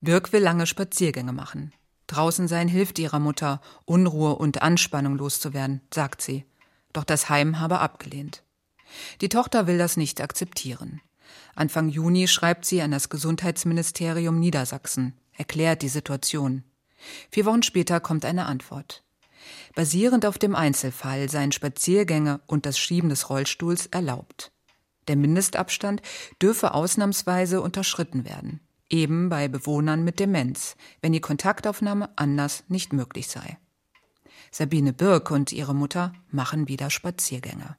[0.01, 1.73] Birk will lange Spaziergänge machen.
[2.07, 6.45] Draußen sein hilft ihrer Mutter, Unruhe und Anspannung loszuwerden, sagt sie.
[6.93, 8.43] Doch das Heim habe abgelehnt.
[9.21, 11.01] Die Tochter will das nicht akzeptieren.
[11.55, 16.65] Anfang Juni schreibt sie an das Gesundheitsministerium Niedersachsen, erklärt die Situation.
[17.31, 19.05] Vier Wochen später kommt eine Antwort.
[19.75, 24.53] Basierend auf dem Einzelfall seien Spaziergänge und das Schieben des Rollstuhls erlaubt.
[25.09, 26.03] Der Mindestabstand
[26.43, 33.29] dürfe ausnahmsweise unterschritten werden, eben bei Bewohnern mit Demenz, wenn die Kontaktaufnahme anders nicht möglich
[33.29, 33.59] sei.
[34.51, 37.77] Sabine Birk und ihre Mutter machen wieder Spaziergänge.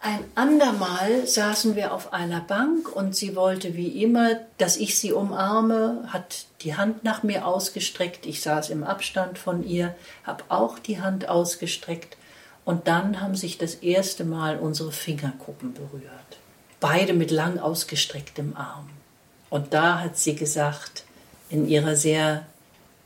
[0.00, 5.12] Ein andermal saßen wir auf einer Bank und sie wollte wie immer, dass ich sie
[5.12, 8.26] umarme, hat die Hand nach mir ausgestreckt.
[8.26, 12.16] Ich saß im Abstand von ihr, habe auch die Hand ausgestreckt
[12.64, 16.38] und dann haben sich das erste Mal unsere Fingerkuppen berührt.
[16.78, 18.90] Beide mit lang ausgestrecktem Arm.
[19.50, 21.04] Und da hat sie gesagt,
[21.48, 22.46] in ihrer sehr,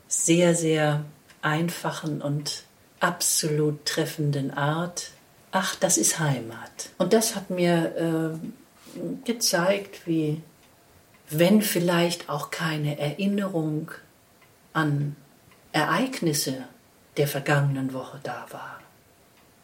[0.08, 1.04] sehr, sehr
[1.42, 2.64] einfachen und
[3.00, 5.10] absolut treffenden Art,
[5.52, 6.90] ach, das ist Heimat.
[6.98, 8.38] Und das hat mir
[8.94, 10.42] äh, gezeigt, wie,
[11.28, 13.90] wenn vielleicht auch keine Erinnerung
[14.72, 15.16] an
[15.72, 16.64] Ereignisse
[17.16, 18.80] der vergangenen Woche da war,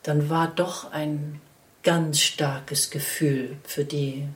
[0.03, 1.41] dann war doch ein
[1.83, 4.27] ganz starkes Gefühl für die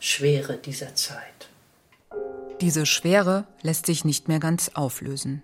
[0.00, 1.48] Schwere dieser Zeit.
[2.60, 5.42] Diese Schwere lässt sich nicht mehr ganz auflösen.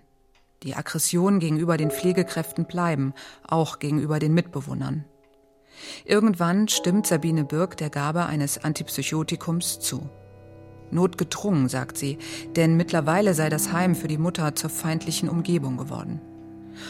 [0.63, 3.13] Die Aggressionen gegenüber den Pflegekräften bleiben,
[3.47, 5.05] auch gegenüber den Mitbewohnern.
[6.05, 10.09] Irgendwann stimmt Sabine Birk der Gabe eines Antipsychotikums zu.
[10.91, 12.17] Notgedrungen, sagt sie,
[12.55, 16.21] denn mittlerweile sei das Heim für die Mutter zur feindlichen Umgebung geworden.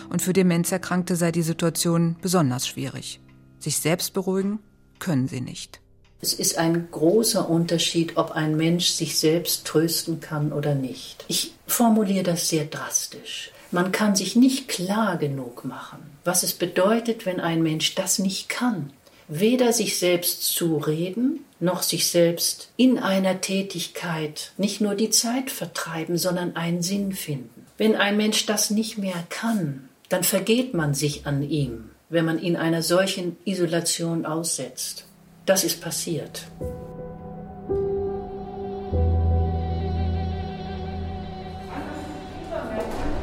[0.09, 3.21] Und für Demenzerkrankte sei die Situation besonders schwierig.
[3.59, 4.59] Sich selbst beruhigen
[4.99, 5.81] können sie nicht.
[6.21, 11.25] Es ist ein großer Unterschied, ob ein Mensch sich selbst trösten kann oder nicht.
[11.27, 13.51] Ich formuliere das sehr drastisch.
[13.75, 18.47] Man kann sich nicht klar genug machen, was es bedeutet, wenn ein Mensch das nicht
[18.47, 18.93] kann.
[19.27, 26.17] Weder sich selbst zureden, noch sich selbst in einer Tätigkeit nicht nur die Zeit vertreiben,
[26.17, 27.65] sondern einen Sinn finden.
[27.77, 32.39] Wenn ein Mensch das nicht mehr kann, dann vergeht man sich an ihm, wenn man
[32.39, 35.03] ihn einer solchen Isolation aussetzt.
[35.45, 36.43] Das ist passiert.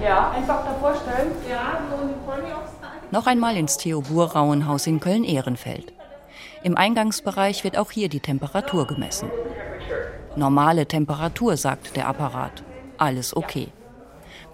[0.03, 1.31] Ja, einfach davor stellen.
[1.49, 2.53] Ja, so die Pony
[3.13, 5.93] Noch einmal ins Theobur-Rauenhaus in Köln-Ehrenfeld.
[6.65, 9.31] Im Eingangsbereich wird auch hier die Temperatur gemessen.
[10.35, 12.65] Normale Temperatur, sagt der Apparat.
[12.99, 13.69] Alles okay.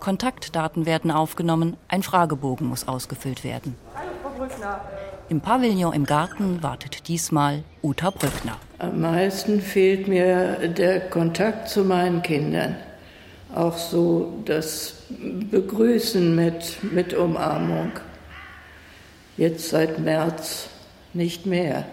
[0.00, 3.76] Kontaktdaten werden aufgenommen, ein Fragebogen muss ausgefüllt werden.
[5.28, 8.56] Im Pavillon im Garten wartet diesmal Uta Brückner.
[8.78, 12.76] Am meisten fehlt mir der Kontakt zu meinen Kindern
[13.54, 17.92] auch so das Begrüßen mit, mit Umarmung.
[19.37, 20.68] Jetzt seit März
[21.14, 21.87] nicht mehr.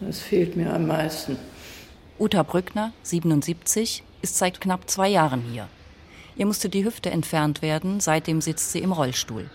[0.00, 1.36] Das fehlt mir am meisten.
[2.18, 5.68] Uta Brückner, 77, ist seit knapp zwei Jahren hier.
[6.36, 9.50] Ihr musste die Hüfte entfernt werden, seitdem sitzt sie im Rollstuhl.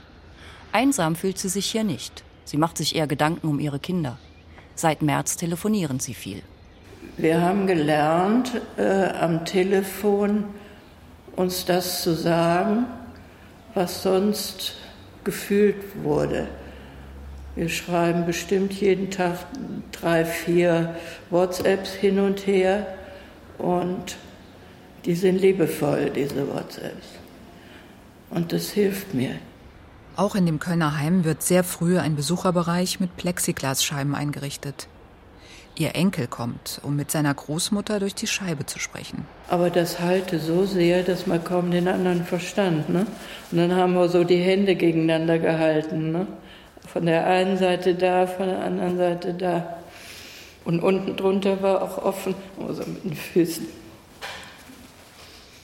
[0.73, 2.23] Einsam fühlt sie sich hier nicht.
[2.45, 4.17] Sie macht sich eher Gedanken um ihre Kinder.
[4.75, 6.41] Seit März telefonieren sie viel.
[7.17, 10.45] Wir haben gelernt, äh, am Telefon
[11.35, 12.85] uns das zu sagen,
[13.73, 14.75] was sonst
[15.23, 16.47] gefühlt wurde.
[17.55, 19.37] Wir schreiben bestimmt jeden Tag
[19.91, 20.95] drei, vier
[21.29, 22.87] WhatsApps hin und her
[23.57, 24.17] und
[25.05, 27.07] die sind liebevoll, diese WhatsApps.
[28.29, 29.35] Und das hilft mir.
[30.15, 34.87] Auch in dem Kölner Heim wird sehr früh ein Besucherbereich mit Plexiglasscheiben eingerichtet.
[35.75, 39.25] Ihr Enkel kommt, um mit seiner Großmutter durch die Scheibe zu sprechen.
[39.49, 42.89] Aber das halte so sehr, dass man kaum den anderen verstand.
[42.89, 43.07] Ne?
[43.51, 46.11] Und dann haben wir so die Hände gegeneinander gehalten.
[46.11, 46.27] Ne?
[46.85, 49.77] Von der einen Seite da, von der anderen Seite da.
[50.63, 53.65] Und unten drunter war auch offen, also mit den Füßen.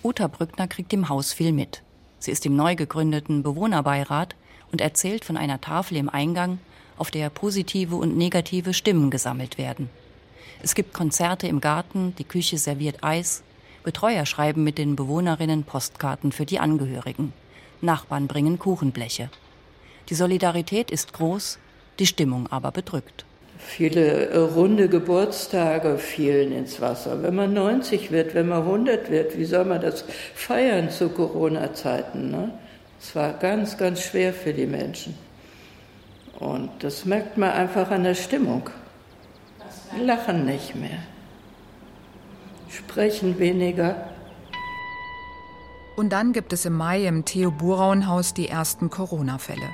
[0.03, 1.83] Uta Brückner kriegt im Haus viel mit.
[2.17, 4.35] Sie ist im neu gegründeten Bewohnerbeirat
[4.71, 6.57] und erzählt von einer Tafel im Eingang,
[6.97, 9.89] auf der positive und negative Stimmen gesammelt werden.
[10.61, 13.43] Es gibt Konzerte im Garten, die Küche serviert Eis,
[13.83, 17.31] Betreuer schreiben mit den Bewohnerinnen Postkarten für die Angehörigen.
[17.81, 19.29] Nachbarn bringen Kuchenbleche.
[20.09, 21.59] Die Solidarität ist groß,
[21.97, 23.25] die Stimmung aber bedrückt.
[23.57, 27.23] Viele runde Geburtstage fielen ins Wasser.
[27.23, 32.31] Wenn man 90 wird, wenn man 100 wird, wie soll man das feiern zu Corona-Zeiten?
[32.31, 32.51] Ne?
[32.99, 35.15] Es war ganz, ganz schwer für die Menschen.
[36.39, 38.69] Und das merkt man einfach an der Stimmung.
[39.97, 40.99] Lachen nicht mehr,
[42.69, 44.09] sprechen weniger.
[45.95, 49.69] Und dann gibt es im Mai im Theo Buraun-Haus die ersten Corona-Fälle.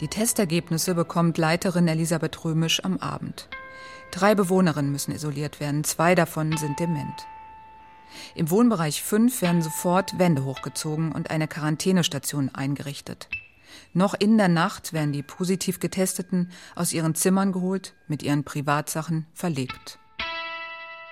[0.00, 3.48] Die Testergebnisse bekommt Leiterin Elisabeth Römisch am Abend.
[4.10, 7.26] Drei Bewohnerinnen müssen isoliert werden, zwei davon sind dement.
[8.34, 13.28] Im Wohnbereich 5 werden sofort Wände hochgezogen und eine Quarantänestation eingerichtet.
[13.92, 19.26] Noch in der Nacht werden die positiv Getesteten aus ihren Zimmern geholt, mit ihren Privatsachen
[19.32, 19.98] verlegt.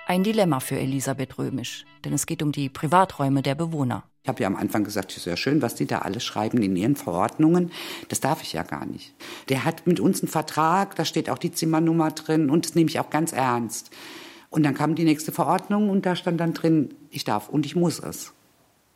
[0.07, 4.03] Ein Dilemma für Elisabeth Römisch, denn es geht um die Privaträume der Bewohner.
[4.23, 6.61] Ich habe ja am Anfang gesagt, es ist ja schön, was die da alles schreiben
[6.61, 7.71] in ihren Verordnungen.
[8.09, 9.15] Das darf ich ja gar nicht.
[9.49, 12.89] Der hat mit uns einen Vertrag, da steht auch die Zimmernummer drin und das nehme
[12.89, 13.89] ich auch ganz ernst.
[14.49, 17.75] Und dann kam die nächste Verordnung und da stand dann drin, ich darf und ich
[17.75, 18.33] muss es.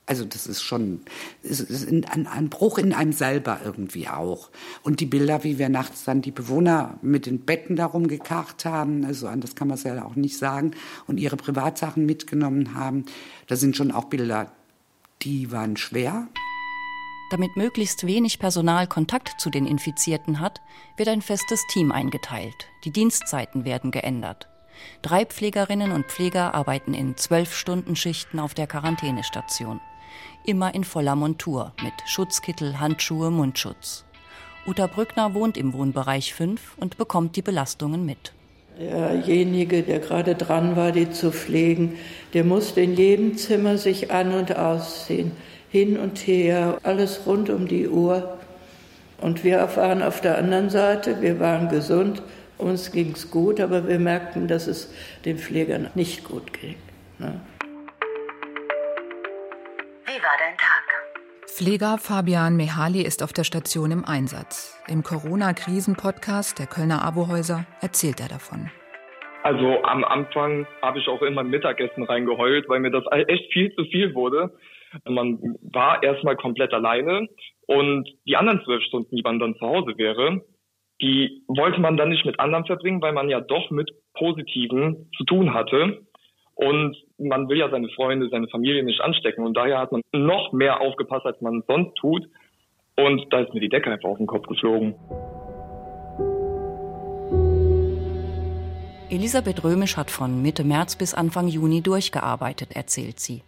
[0.07, 1.01] Also das ist schon
[1.41, 4.49] ist ein, ein Bruch in einem selber irgendwie auch.
[4.83, 9.05] Und die Bilder, wie wir nachts dann die Bewohner mit den Betten darum gekarrt haben,
[9.05, 10.71] also anders kann man es ja auch nicht sagen,
[11.07, 13.05] und ihre Privatsachen mitgenommen haben,
[13.47, 14.51] da sind schon auch Bilder,
[15.21, 16.27] die waren schwer.
[17.29, 20.59] Damit möglichst wenig Personal Kontakt zu den Infizierten hat,
[20.97, 22.67] wird ein festes Team eingeteilt.
[22.83, 24.49] Die Dienstzeiten werden geändert.
[25.01, 29.79] Drei Pflegerinnen und Pfleger arbeiten in zwölf Stunden Schichten auf der Quarantänestation.
[30.43, 34.05] Immer in voller Montur mit Schutzkittel, Handschuhe, Mundschutz.
[34.65, 38.33] Uta Brückner wohnt im Wohnbereich 5 und bekommt die Belastungen mit.
[38.79, 41.97] Derjenige, der gerade dran war, die zu pflegen,
[42.33, 45.31] der musste in jedem Zimmer sich an und ausziehen.
[45.69, 48.37] Hin und her, alles rund um die Uhr.
[49.19, 52.23] Und wir erfahren auf der anderen Seite, wir waren gesund,
[52.57, 54.89] uns ging es gut, aber wir merkten, dass es
[55.23, 56.75] den Pflegern nicht gut ging.
[57.19, 57.39] Ne?
[61.61, 64.81] Pfleger Fabian Mehali ist auf der Station im Einsatz.
[64.87, 68.71] Im Corona-Krisen-Podcast der Kölner Abohäuser erzählt er davon.
[69.43, 73.85] Also am Anfang habe ich auch immer Mittagessen reingeheult, weil mir das echt viel zu
[73.85, 74.57] viel wurde.
[75.07, 77.27] Man war erstmal komplett alleine
[77.67, 80.41] und die anderen zwölf Stunden, die man dann zu Hause wäre,
[80.99, 85.25] die wollte man dann nicht mit anderen verbringen, weil man ja doch mit Positiven zu
[85.25, 86.07] tun hatte.
[86.55, 89.45] Und man will ja seine Freunde, seine Familie nicht anstecken.
[89.45, 92.27] Und daher hat man noch mehr aufgepasst, als man sonst tut.
[92.97, 94.95] Und da ist mir die Decke einfach auf den Kopf geflogen.
[99.09, 103.43] Elisabeth Römisch hat von Mitte März bis Anfang Juni durchgearbeitet, erzählt sie.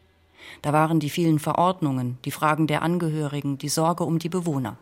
[0.62, 4.78] Da waren die vielen Verordnungen, die Fragen der Angehörigen, die Sorge um die Bewohner.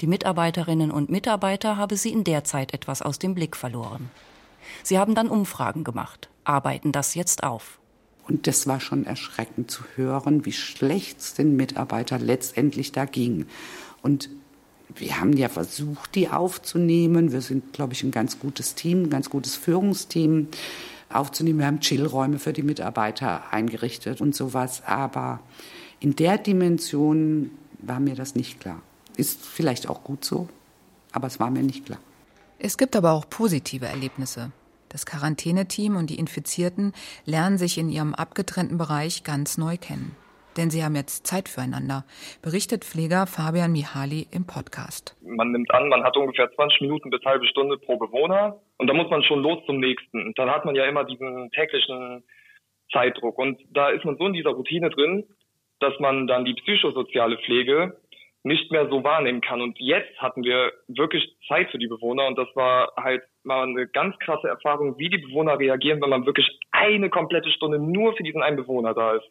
[0.00, 4.10] Die Mitarbeiterinnen und Mitarbeiter habe sie in der Zeit etwas aus dem Blick verloren.
[4.82, 7.78] Sie haben dann Umfragen gemacht, arbeiten das jetzt auf.
[8.28, 13.46] Und das war schon erschreckend zu hören, wie schlecht es den Mitarbeitern letztendlich da ging.
[14.02, 14.30] Und
[14.94, 17.32] wir haben ja versucht, die aufzunehmen.
[17.32, 20.48] Wir sind, glaube ich, ein ganz gutes Team, ein ganz gutes Führungsteam
[21.08, 21.58] aufzunehmen.
[21.58, 24.82] Wir haben Chillräume für die Mitarbeiter eingerichtet und sowas.
[24.86, 25.40] Aber
[25.98, 28.80] in der Dimension war mir das nicht klar.
[29.16, 30.48] Ist vielleicht auch gut so,
[31.12, 31.98] aber es war mir nicht klar.
[32.62, 34.52] Es gibt aber auch positive Erlebnisse.
[34.90, 36.92] Das Quarantäneteam und die Infizierten
[37.24, 40.14] lernen sich in ihrem abgetrennten Bereich ganz neu kennen.
[40.58, 42.04] Denn sie haben jetzt Zeit füreinander,
[42.42, 45.16] berichtet Pfleger Fabian Mihaly im Podcast.
[45.22, 48.96] Man nimmt an, man hat ungefähr 20 Minuten bis halbe Stunde pro Bewohner und dann
[48.98, 50.26] muss man schon los zum nächsten.
[50.26, 52.22] Und dann hat man ja immer diesen täglichen
[52.92, 53.38] Zeitdruck.
[53.38, 55.24] Und da ist man so in dieser Routine drin,
[55.78, 57.96] dass man dann die psychosoziale Pflege
[58.42, 59.60] nicht mehr so wahrnehmen kann.
[59.60, 63.86] Und jetzt hatten wir wirklich Zeit für die Bewohner und das war halt mal eine
[63.86, 68.22] ganz krasse Erfahrung, wie die Bewohner reagieren, wenn man wirklich eine komplette Stunde nur für
[68.22, 69.26] diesen einen Bewohner da ist.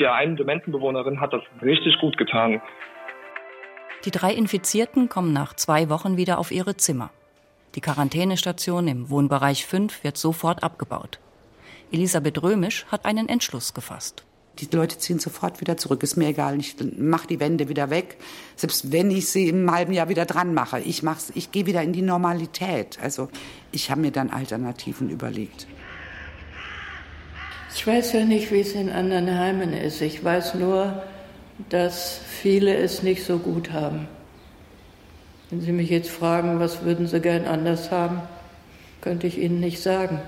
[0.00, 2.60] Der einen dementen Bewohnerin hat das richtig gut getan.
[4.04, 7.10] Die drei Infizierten kommen nach zwei Wochen wieder auf ihre Zimmer.
[7.74, 11.20] Die Quarantänestation im Wohnbereich 5 wird sofort abgebaut.
[11.92, 14.24] Elisabeth Römisch hat einen Entschluss gefasst.
[14.60, 16.02] Die Leute ziehen sofort wieder zurück.
[16.02, 16.58] Ist mir egal.
[16.58, 18.16] Ich mache die Wände wieder weg.
[18.56, 20.80] Selbst wenn ich sie im halben Jahr wieder dran mache.
[20.80, 21.02] Ich
[21.34, 22.98] ich gehe wieder in die Normalität.
[23.02, 23.28] Also
[23.72, 25.66] ich habe mir dann Alternativen überlegt.
[27.74, 30.00] Ich weiß ja nicht, wie es in anderen Heimen ist.
[30.02, 31.02] Ich weiß nur,
[31.68, 34.08] dass viele es nicht so gut haben.
[35.50, 38.22] Wenn Sie mich jetzt fragen, was würden Sie gern anders haben,
[39.00, 40.20] könnte ich Ihnen nicht sagen.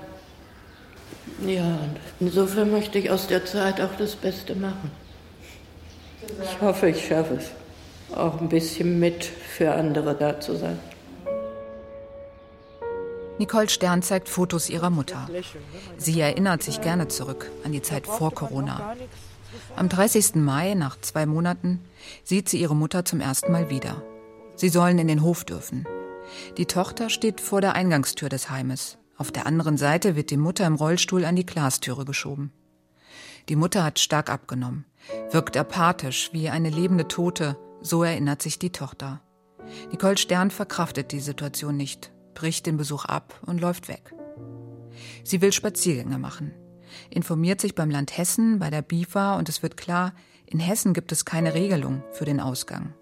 [1.45, 1.79] Ja,
[2.19, 4.91] insofern möchte ich aus der Zeit auch das Beste machen.
[6.41, 10.79] Ich hoffe, ich schaffe es, auch ein bisschen mit für andere da zu sein.
[13.39, 15.27] Nicole Stern zeigt Fotos ihrer Mutter.
[15.97, 18.95] Sie erinnert sich gerne zurück an die Zeit vor Corona.
[19.75, 20.35] Am 30.
[20.35, 21.79] Mai, nach zwei Monaten,
[22.23, 24.03] sieht sie ihre Mutter zum ersten Mal wieder.
[24.55, 25.85] Sie sollen in den Hof dürfen.
[26.57, 28.97] Die Tochter steht vor der Eingangstür des Heimes.
[29.17, 32.51] Auf der anderen Seite wird die Mutter im Rollstuhl an die Glastüre geschoben.
[33.49, 34.85] Die Mutter hat stark abgenommen,
[35.31, 39.21] wirkt apathisch wie eine lebende Tote, so erinnert sich die Tochter.
[39.91, 44.13] Nicole Stern verkraftet die Situation nicht, bricht den Besuch ab und läuft weg.
[45.23, 46.53] Sie will Spaziergänge machen,
[47.09, 50.13] informiert sich beim Land Hessen, bei der BIFA und es wird klar,
[50.45, 52.93] in Hessen gibt es keine Regelung für den Ausgang.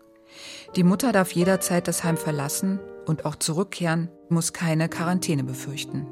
[0.75, 6.07] Die Mutter darf jederzeit das Heim verlassen und auch zurückkehren, muss keine Quarantäne befürchten.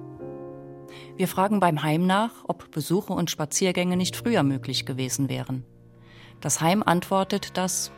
[1.18, 5.66] Wir fragen beim Heim nach, ob Besuche und Spaziergänge nicht früher möglich gewesen wären.
[6.42, 7.92] Das Heim antwortet, dass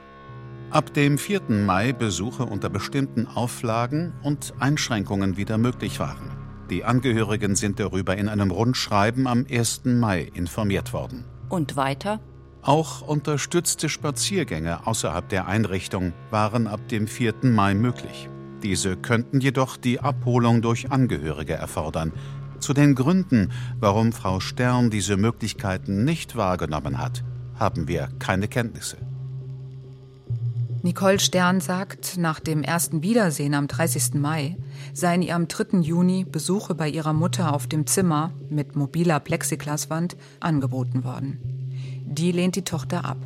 [0.72, 1.42] ab dem 4.
[1.50, 6.32] Mai Besuche unter bestimmten Auflagen und Einschränkungen wieder möglich waren.
[6.70, 9.82] Die Angehörigen sind darüber in einem Rundschreiben am 1.
[9.86, 11.26] Mai informiert worden.
[11.50, 12.22] Und weiter?
[12.62, 17.34] Auch unterstützte Spaziergänge außerhalb der Einrichtung waren ab dem 4.
[17.44, 18.30] Mai möglich.
[18.64, 22.12] Diese könnten jedoch die Abholung durch Angehörige erfordern.
[22.60, 27.24] Zu den Gründen, warum Frau Stern diese Möglichkeiten nicht wahrgenommen hat,
[27.56, 28.98] haben wir keine Kenntnisse.
[30.84, 34.16] Nicole Stern sagt, nach dem ersten Wiedersehen am 30.
[34.16, 34.58] Mai
[34.94, 35.80] seien ihr am 3.
[35.80, 41.40] Juni Besuche bei ihrer Mutter auf dem Zimmer mit mobiler Plexiglaswand angeboten worden.
[42.06, 43.18] Die lehnt die Tochter ab.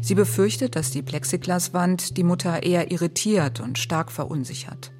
[0.00, 4.92] Sie befürchtet, dass die Plexiglaswand die Mutter eher irritiert und stark verunsichert.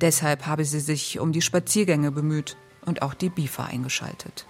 [0.00, 4.46] Deshalb habe sie sich um die Spaziergänge bemüht und auch die BIFA eingeschaltet.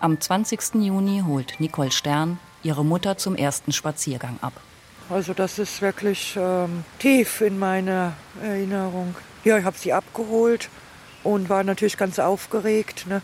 [0.00, 0.76] Am 20.
[0.76, 4.54] Juni holt Nicole Stern ihre Mutter zum ersten Spaziergang ab.
[5.10, 9.14] Also das ist wirklich ähm, tief in meiner Erinnerung.
[9.44, 10.68] Ja, ich habe sie abgeholt
[11.24, 13.06] und war natürlich ganz aufgeregt.
[13.08, 13.20] Ne?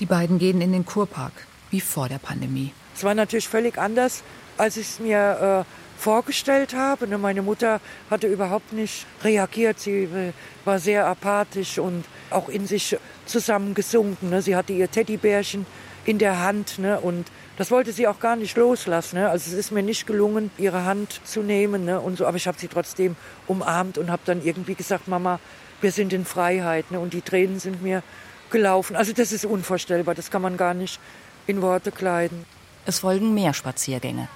[0.00, 1.32] Die beiden gehen in den Kurpark,
[1.70, 2.72] wie vor der Pandemie.
[2.96, 4.22] Es war natürlich völlig anders,
[4.60, 7.06] als ich es mir äh, vorgestellt habe.
[7.06, 7.18] Ne?
[7.18, 7.80] Meine Mutter
[8.10, 9.80] hatte überhaupt nicht reagiert.
[9.80, 10.32] Sie äh,
[10.64, 12.96] war sehr apathisch und auch in sich
[13.26, 14.30] zusammengesunken.
[14.30, 14.42] Ne?
[14.42, 15.66] Sie hatte ihr Teddybärchen
[16.04, 17.00] in der Hand ne?
[17.00, 19.16] und das wollte sie auch gar nicht loslassen.
[19.16, 19.28] Ne?
[19.28, 22.00] Also es ist mir nicht gelungen, ihre Hand zu nehmen ne?
[22.00, 22.26] und so.
[22.26, 25.40] Aber ich habe sie trotzdem umarmt und habe dann irgendwie gesagt, Mama,
[25.82, 26.90] wir sind in Freiheit.
[26.90, 26.98] Ne?
[26.98, 28.02] Und die Tränen sind mir
[28.50, 28.96] gelaufen.
[28.96, 30.14] Also das ist unvorstellbar.
[30.14, 30.98] Das kann man gar nicht
[31.46, 32.44] in Worte kleiden.
[32.86, 34.28] Es folgen mehr Spaziergänge.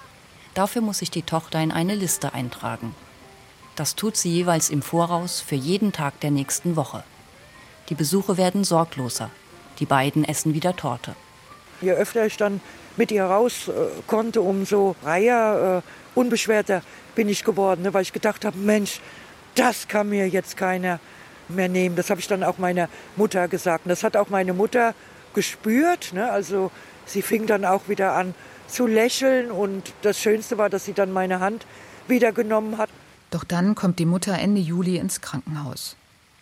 [0.55, 2.95] Dafür muss sich die Tochter in eine Liste eintragen.
[3.77, 7.03] Das tut sie jeweils im Voraus für jeden Tag der nächsten Woche.
[7.89, 9.31] Die Besuche werden sorgloser.
[9.81, 11.17] Die beiden essen wieder Torte.
[11.81, 12.61] Je öfter ich dann
[12.97, 13.73] mit ihr raus äh,
[14.07, 16.83] konnte, umso freier, äh, unbeschwerter
[17.17, 19.01] bin ich geworden, ne, weil ich gedacht habe, Mensch,
[19.57, 21.01] das kann mir jetzt keiner
[21.49, 21.97] mehr nehmen.
[21.97, 23.87] Das habe ich dann auch meiner Mutter gesagt.
[23.87, 24.95] Und das hat auch meine Mutter
[25.35, 26.13] gespürt.
[26.13, 26.31] Ne?
[26.31, 26.71] Also
[27.07, 28.35] sie fing dann auch wieder an
[28.75, 31.65] zu lächeln und das Schönste war, dass sie dann meine Hand
[32.09, 32.91] wieder genommen hat.
[33.31, 35.97] Doch dann kommt die Mutter Ende Juli ins Krankenhaus.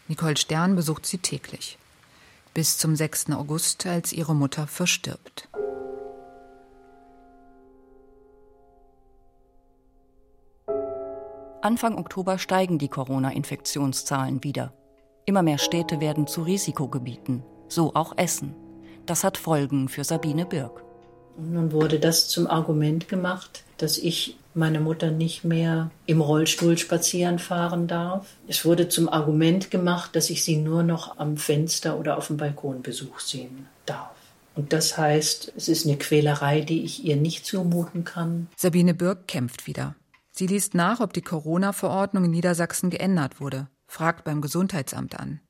[0.09, 1.79] Nicole Stern besucht sie täglich.
[2.55, 3.31] Bis zum 6.
[3.33, 5.49] August, als ihre Mutter verstirbt.
[11.61, 14.73] Anfang Oktober steigen die Corona-Infektionszahlen wieder.
[15.27, 18.57] Immer mehr Städte werden zu Risikogebieten, so auch Essen.
[19.07, 20.92] Das hat Folgen für Sabine Birk.
[21.37, 26.77] Und nun wurde das zum Argument gemacht, dass ich meine Mutter nicht mehr im Rollstuhl
[26.77, 28.27] spazieren fahren darf.
[28.47, 32.37] Es wurde zum Argument gemacht, dass ich sie nur noch am Fenster oder auf dem
[32.37, 34.11] Balkon Besuch sehen darf.
[34.55, 38.49] Und das heißt, es ist eine Quälerei, die ich ihr nicht zumuten kann.
[38.57, 39.97] Sabine Birk kämpft wieder.
[40.31, 45.41] Sie liest nach, ob die Corona-Verordnung in Niedersachsen geändert wurde, fragt beim Gesundheitsamt an.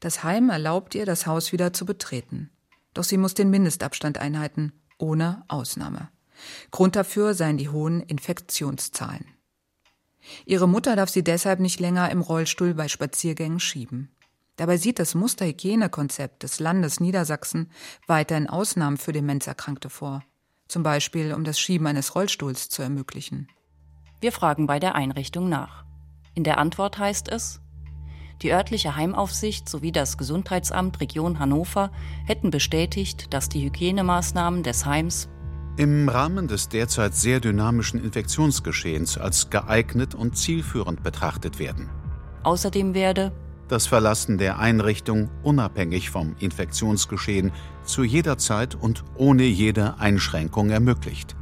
[0.00, 2.50] Das Heim erlaubt ihr, das Haus wieder zu betreten.
[2.94, 6.08] Doch sie muss den Mindestabstand einhalten, ohne Ausnahme.
[6.70, 9.26] Grund dafür seien die hohen Infektionszahlen.
[10.44, 14.10] Ihre Mutter darf sie deshalb nicht länger im Rollstuhl bei Spaziergängen schieben.
[14.56, 17.70] Dabei sieht das Musterhygienekonzept des Landes Niedersachsen
[18.06, 20.24] weiterhin Ausnahmen für Demenzerkrankte vor,
[20.66, 23.48] zum Beispiel um das Schieben eines Rollstuhls zu ermöglichen.
[24.20, 25.84] Wir fragen bei der Einrichtung nach.
[26.34, 27.60] In der Antwort heißt es,
[28.42, 31.90] die örtliche Heimaufsicht sowie das Gesundheitsamt Region Hannover
[32.24, 35.28] hätten bestätigt, dass die Hygienemaßnahmen des Heims
[35.76, 41.90] im Rahmen des derzeit sehr dynamischen Infektionsgeschehens als geeignet und zielführend betrachtet werden.
[42.44, 43.32] Außerdem werde
[43.68, 47.52] das Verlassen der Einrichtung unabhängig vom Infektionsgeschehen
[47.84, 51.34] zu jeder Zeit und ohne jede Einschränkung ermöglicht.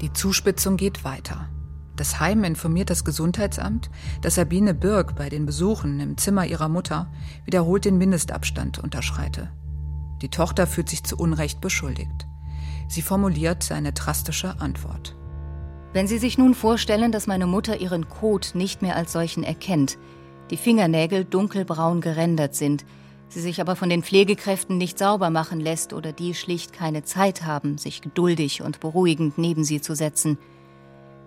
[0.00, 1.48] Die Zuspitzung geht weiter.
[1.96, 3.90] Das Heim informiert das Gesundheitsamt,
[4.20, 7.08] dass Sabine Birk bei den Besuchen im Zimmer ihrer Mutter
[7.44, 9.50] wiederholt den Mindestabstand unterschreite.
[10.22, 12.26] Die Tochter fühlt sich zu Unrecht beschuldigt.
[12.88, 15.16] Sie formuliert eine drastische Antwort.
[15.92, 19.96] Wenn Sie sich nun vorstellen, dass meine Mutter ihren Code nicht mehr als solchen erkennt,
[20.50, 22.84] die Fingernägel dunkelbraun gerändert sind,
[23.28, 27.44] sie sich aber von den Pflegekräften nicht sauber machen lässt oder die schlicht keine Zeit
[27.44, 30.38] haben, sich geduldig und beruhigend neben sie zu setzen,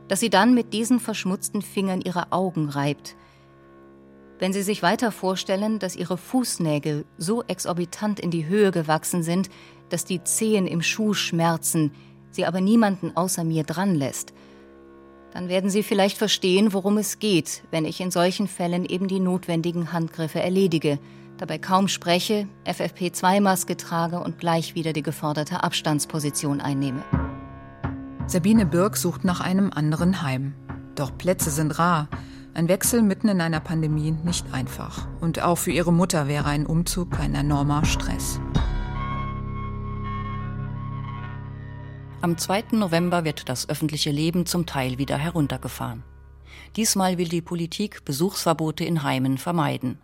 [0.08, 3.16] dass sie dann mit diesen verschmutzten Fingern ihre Augen reibt.
[4.40, 9.50] Wenn Sie sich weiter vorstellen, dass Ihre Fußnägel so exorbitant in die Höhe gewachsen sind,
[9.90, 11.92] dass die Zehen im Schuh schmerzen,
[12.30, 14.34] sie aber niemanden außer mir dran lässt,
[15.34, 19.20] dann werden Sie vielleicht verstehen, worum es geht, wenn ich in solchen Fällen eben die
[19.20, 21.00] notwendigen Handgriffe erledige,
[21.38, 27.04] dabei kaum spreche, FFP2-Maske trage und gleich wieder die geforderte Abstandsposition einnehme.
[28.30, 30.54] Sabine Birk sucht nach einem anderen Heim.
[30.96, 32.10] Doch Plätze sind rar.
[32.54, 35.08] Ein Wechsel mitten in einer Pandemie nicht einfach.
[35.22, 38.42] Und auch für ihre Mutter wäre ein Umzug ein enormer Stress.
[42.20, 42.66] Am 2.
[42.72, 46.04] November wird das öffentliche Leben zum Teil wieder heruntergefahren.
[46.76, 50.00] Diesmal will die Politik Besuchsverbote in Heimen vermeiden.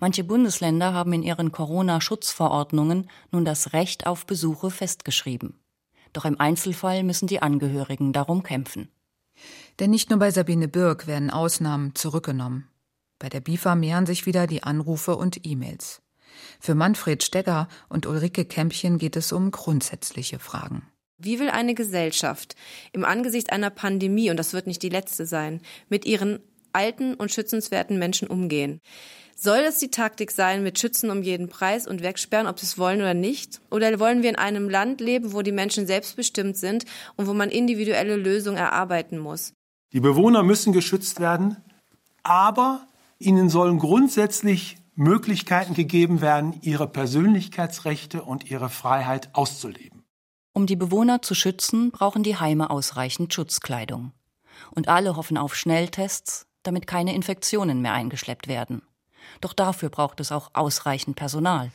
[0.00, 5.61] Manche Bundesländer haben in ihren Corona-Schutzverordnungen nun das Recht auf Besuche festgeschrieben.
[6.12, 8.88] Doch im Einzelfall müssen die Angehörigen darum kämpfen.
[9.78, 12.68] Denn nicht nur bei Sabine Birk werden Ausnahmen zurückgenommen.
[13.18, 16.02] Bei der BIFA mehren sich wieder die Anrufe und E-Mails.
[16.60, 20.86] Für Manfred Stegger und Ulrike Kämpchen geht es um grundsätzliche Fragen.
[21.18, 22.56] Wie will eine Gesellschaft
[22.92, 26.40] im Angesicht einer Pandemie, und das wird nicht die letzte sein, mit ihren
[26.72, 28.80] alten und schützenswerten Menschen umgehen?
[29.36, 32.78] Soll es die Taktik sein, mit Schützen um jeden Preis und wegsperren, ob sie es
[32.78, 33.60] wollen oder nicht?
[33.70, 36.84] Oder wollen wir in einem Land leben, wo die Menschen selbstbestimmt sind
[37.16, 39.52] und wo man individuelle Lösungen erarbeiten muss?
[39.92, 41.56] Die Bewohner müssen geschützt werden,
[42.22, 42.86] aber
[43.18, 50.04] ihnen sollen grundsätzlich Möglichkeiten gegeben werden, ihre Persönlichkeitsrechte und ihre Freiheit auszuleben.
[50.52, 54.12] Um die Bewohner zu schützen, brauchen die Heime ausreichend Schutzkleidung.
[54.70, 58.82] Und alle hoffen auf Schnelltests, damit keine Infektionen mehr eingeschleppt werden.
[59.40, 61.70] Doch dafür braucht es auch ausreichend Personal.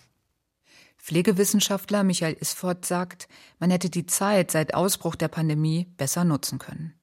[0.98, 3.28] Pflegewissenschaftler Michael Isford sagt,
[3.60, 6.94] man hätte die Zeit seit Ausbruch der Pandemie besser nutzen können.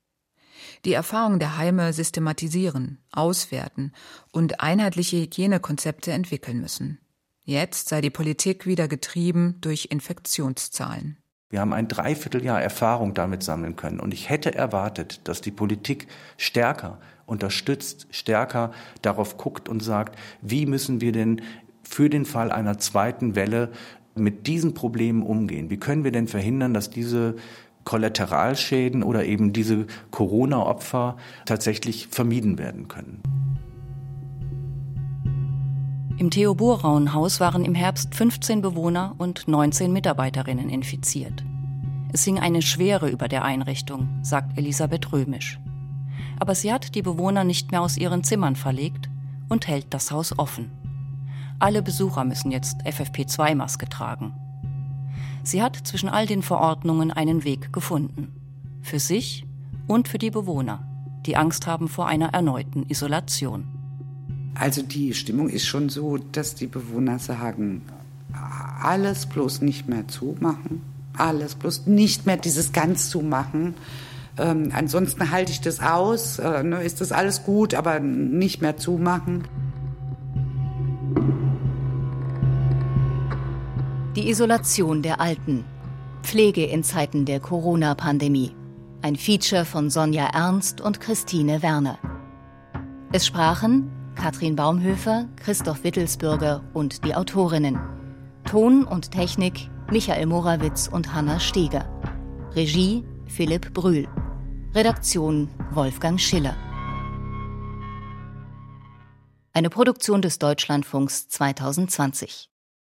[0.85, 3.93] Die Erfahrungen der Heime systematisieren, auswerten
[4.33, 7.01] und einheitliche Hygienekonzepte entwickeln müssen.
[7.45, 11.19] Jetzt sei die Politik wieder getrieben durch Infektionszahlen.
[11.51, 14.01] Wir haben ein Dreivierteljahr Erfahrung damit sammeln können.
[14.01, 18.73] Und ich hätte erwartet, dass die Politik stärker unterstützt, stärker
[19.03, 21.43] darauf guckt und sagt, wie müssen wir denn
[21.83, 23.71] für den Fall einer zweiten Welle
[24.15, 25.71] mit diesen Problemen umgehen?
[25.71, 27.37] Wie können wir denn verhindern, dass diese
[27.85, 33.23] Kollateralschäden oder eben diese Corona-Opfer tatsächlich vermieden werden können?
[36.17, 41.45] Im Theo-Bohrrauen-Haus waren im Herbst 15 Bewohner und 19 Mitarbeiterinnen infiziert.
[42.13, 45.59] Es hing eine Schwere über der Einrichtung, sagt Elisabeth Römisch.
[46.45, 49.09] Aber sie hat die Bewohner nicht mehr aus ihren Zimmern verlegt
[49.49, 50.71] und hält das Haus offen.
[51.59, 54.35] Alle Besucher müssen jetzt FFP2-Maske tragen.
[55.43, 58.29] Sie hat zwischen all den Verordnungen einen Weg gefunden.
[58.83, 59.47] Für sich
[59.87, 60.87] und für die Bewohner,
[61.25, 63.65] die Angst haben vor einer erneuten Isolation.
[64.55, 67.81] Also die Stimmung ist schon so, dass die Bewohner sagen,
[68.83, 70.83] alles bloß nicht mehr zumachen,
[71.17, 73.73] alles bloß nicht mehr dieses ganz zumachen.
[74.37, 78.77] Ähm, ansonsten halte ich das aus, äh, ne, ist das alles gut, aber nicht mehr
[78.77, 79.47] zumachen.
[84.17, 85.65] Die Isolation der Alten.
[86.23, 88.53] Pflege in Zeiten der Corona-Pandemie.
[89.03, 91.99] Ein Feature von Sonja Ernst und Christine Werner.
[93.13, 97.79] Es sprachen Katrin Baumhöfer, Christoph Wittelsbürger und die Autorinnen.
[98.45, 101.85] Ton und Technik Michael Morawitz und Hanna Steger.
[102.55, 104.07] Regie Philipp Brühl.
[104.75, 106.57] Redaktion Wolfgang Schiller.
[109.53, 112.51] Eine Produktion des Deutschlandfunks 2020.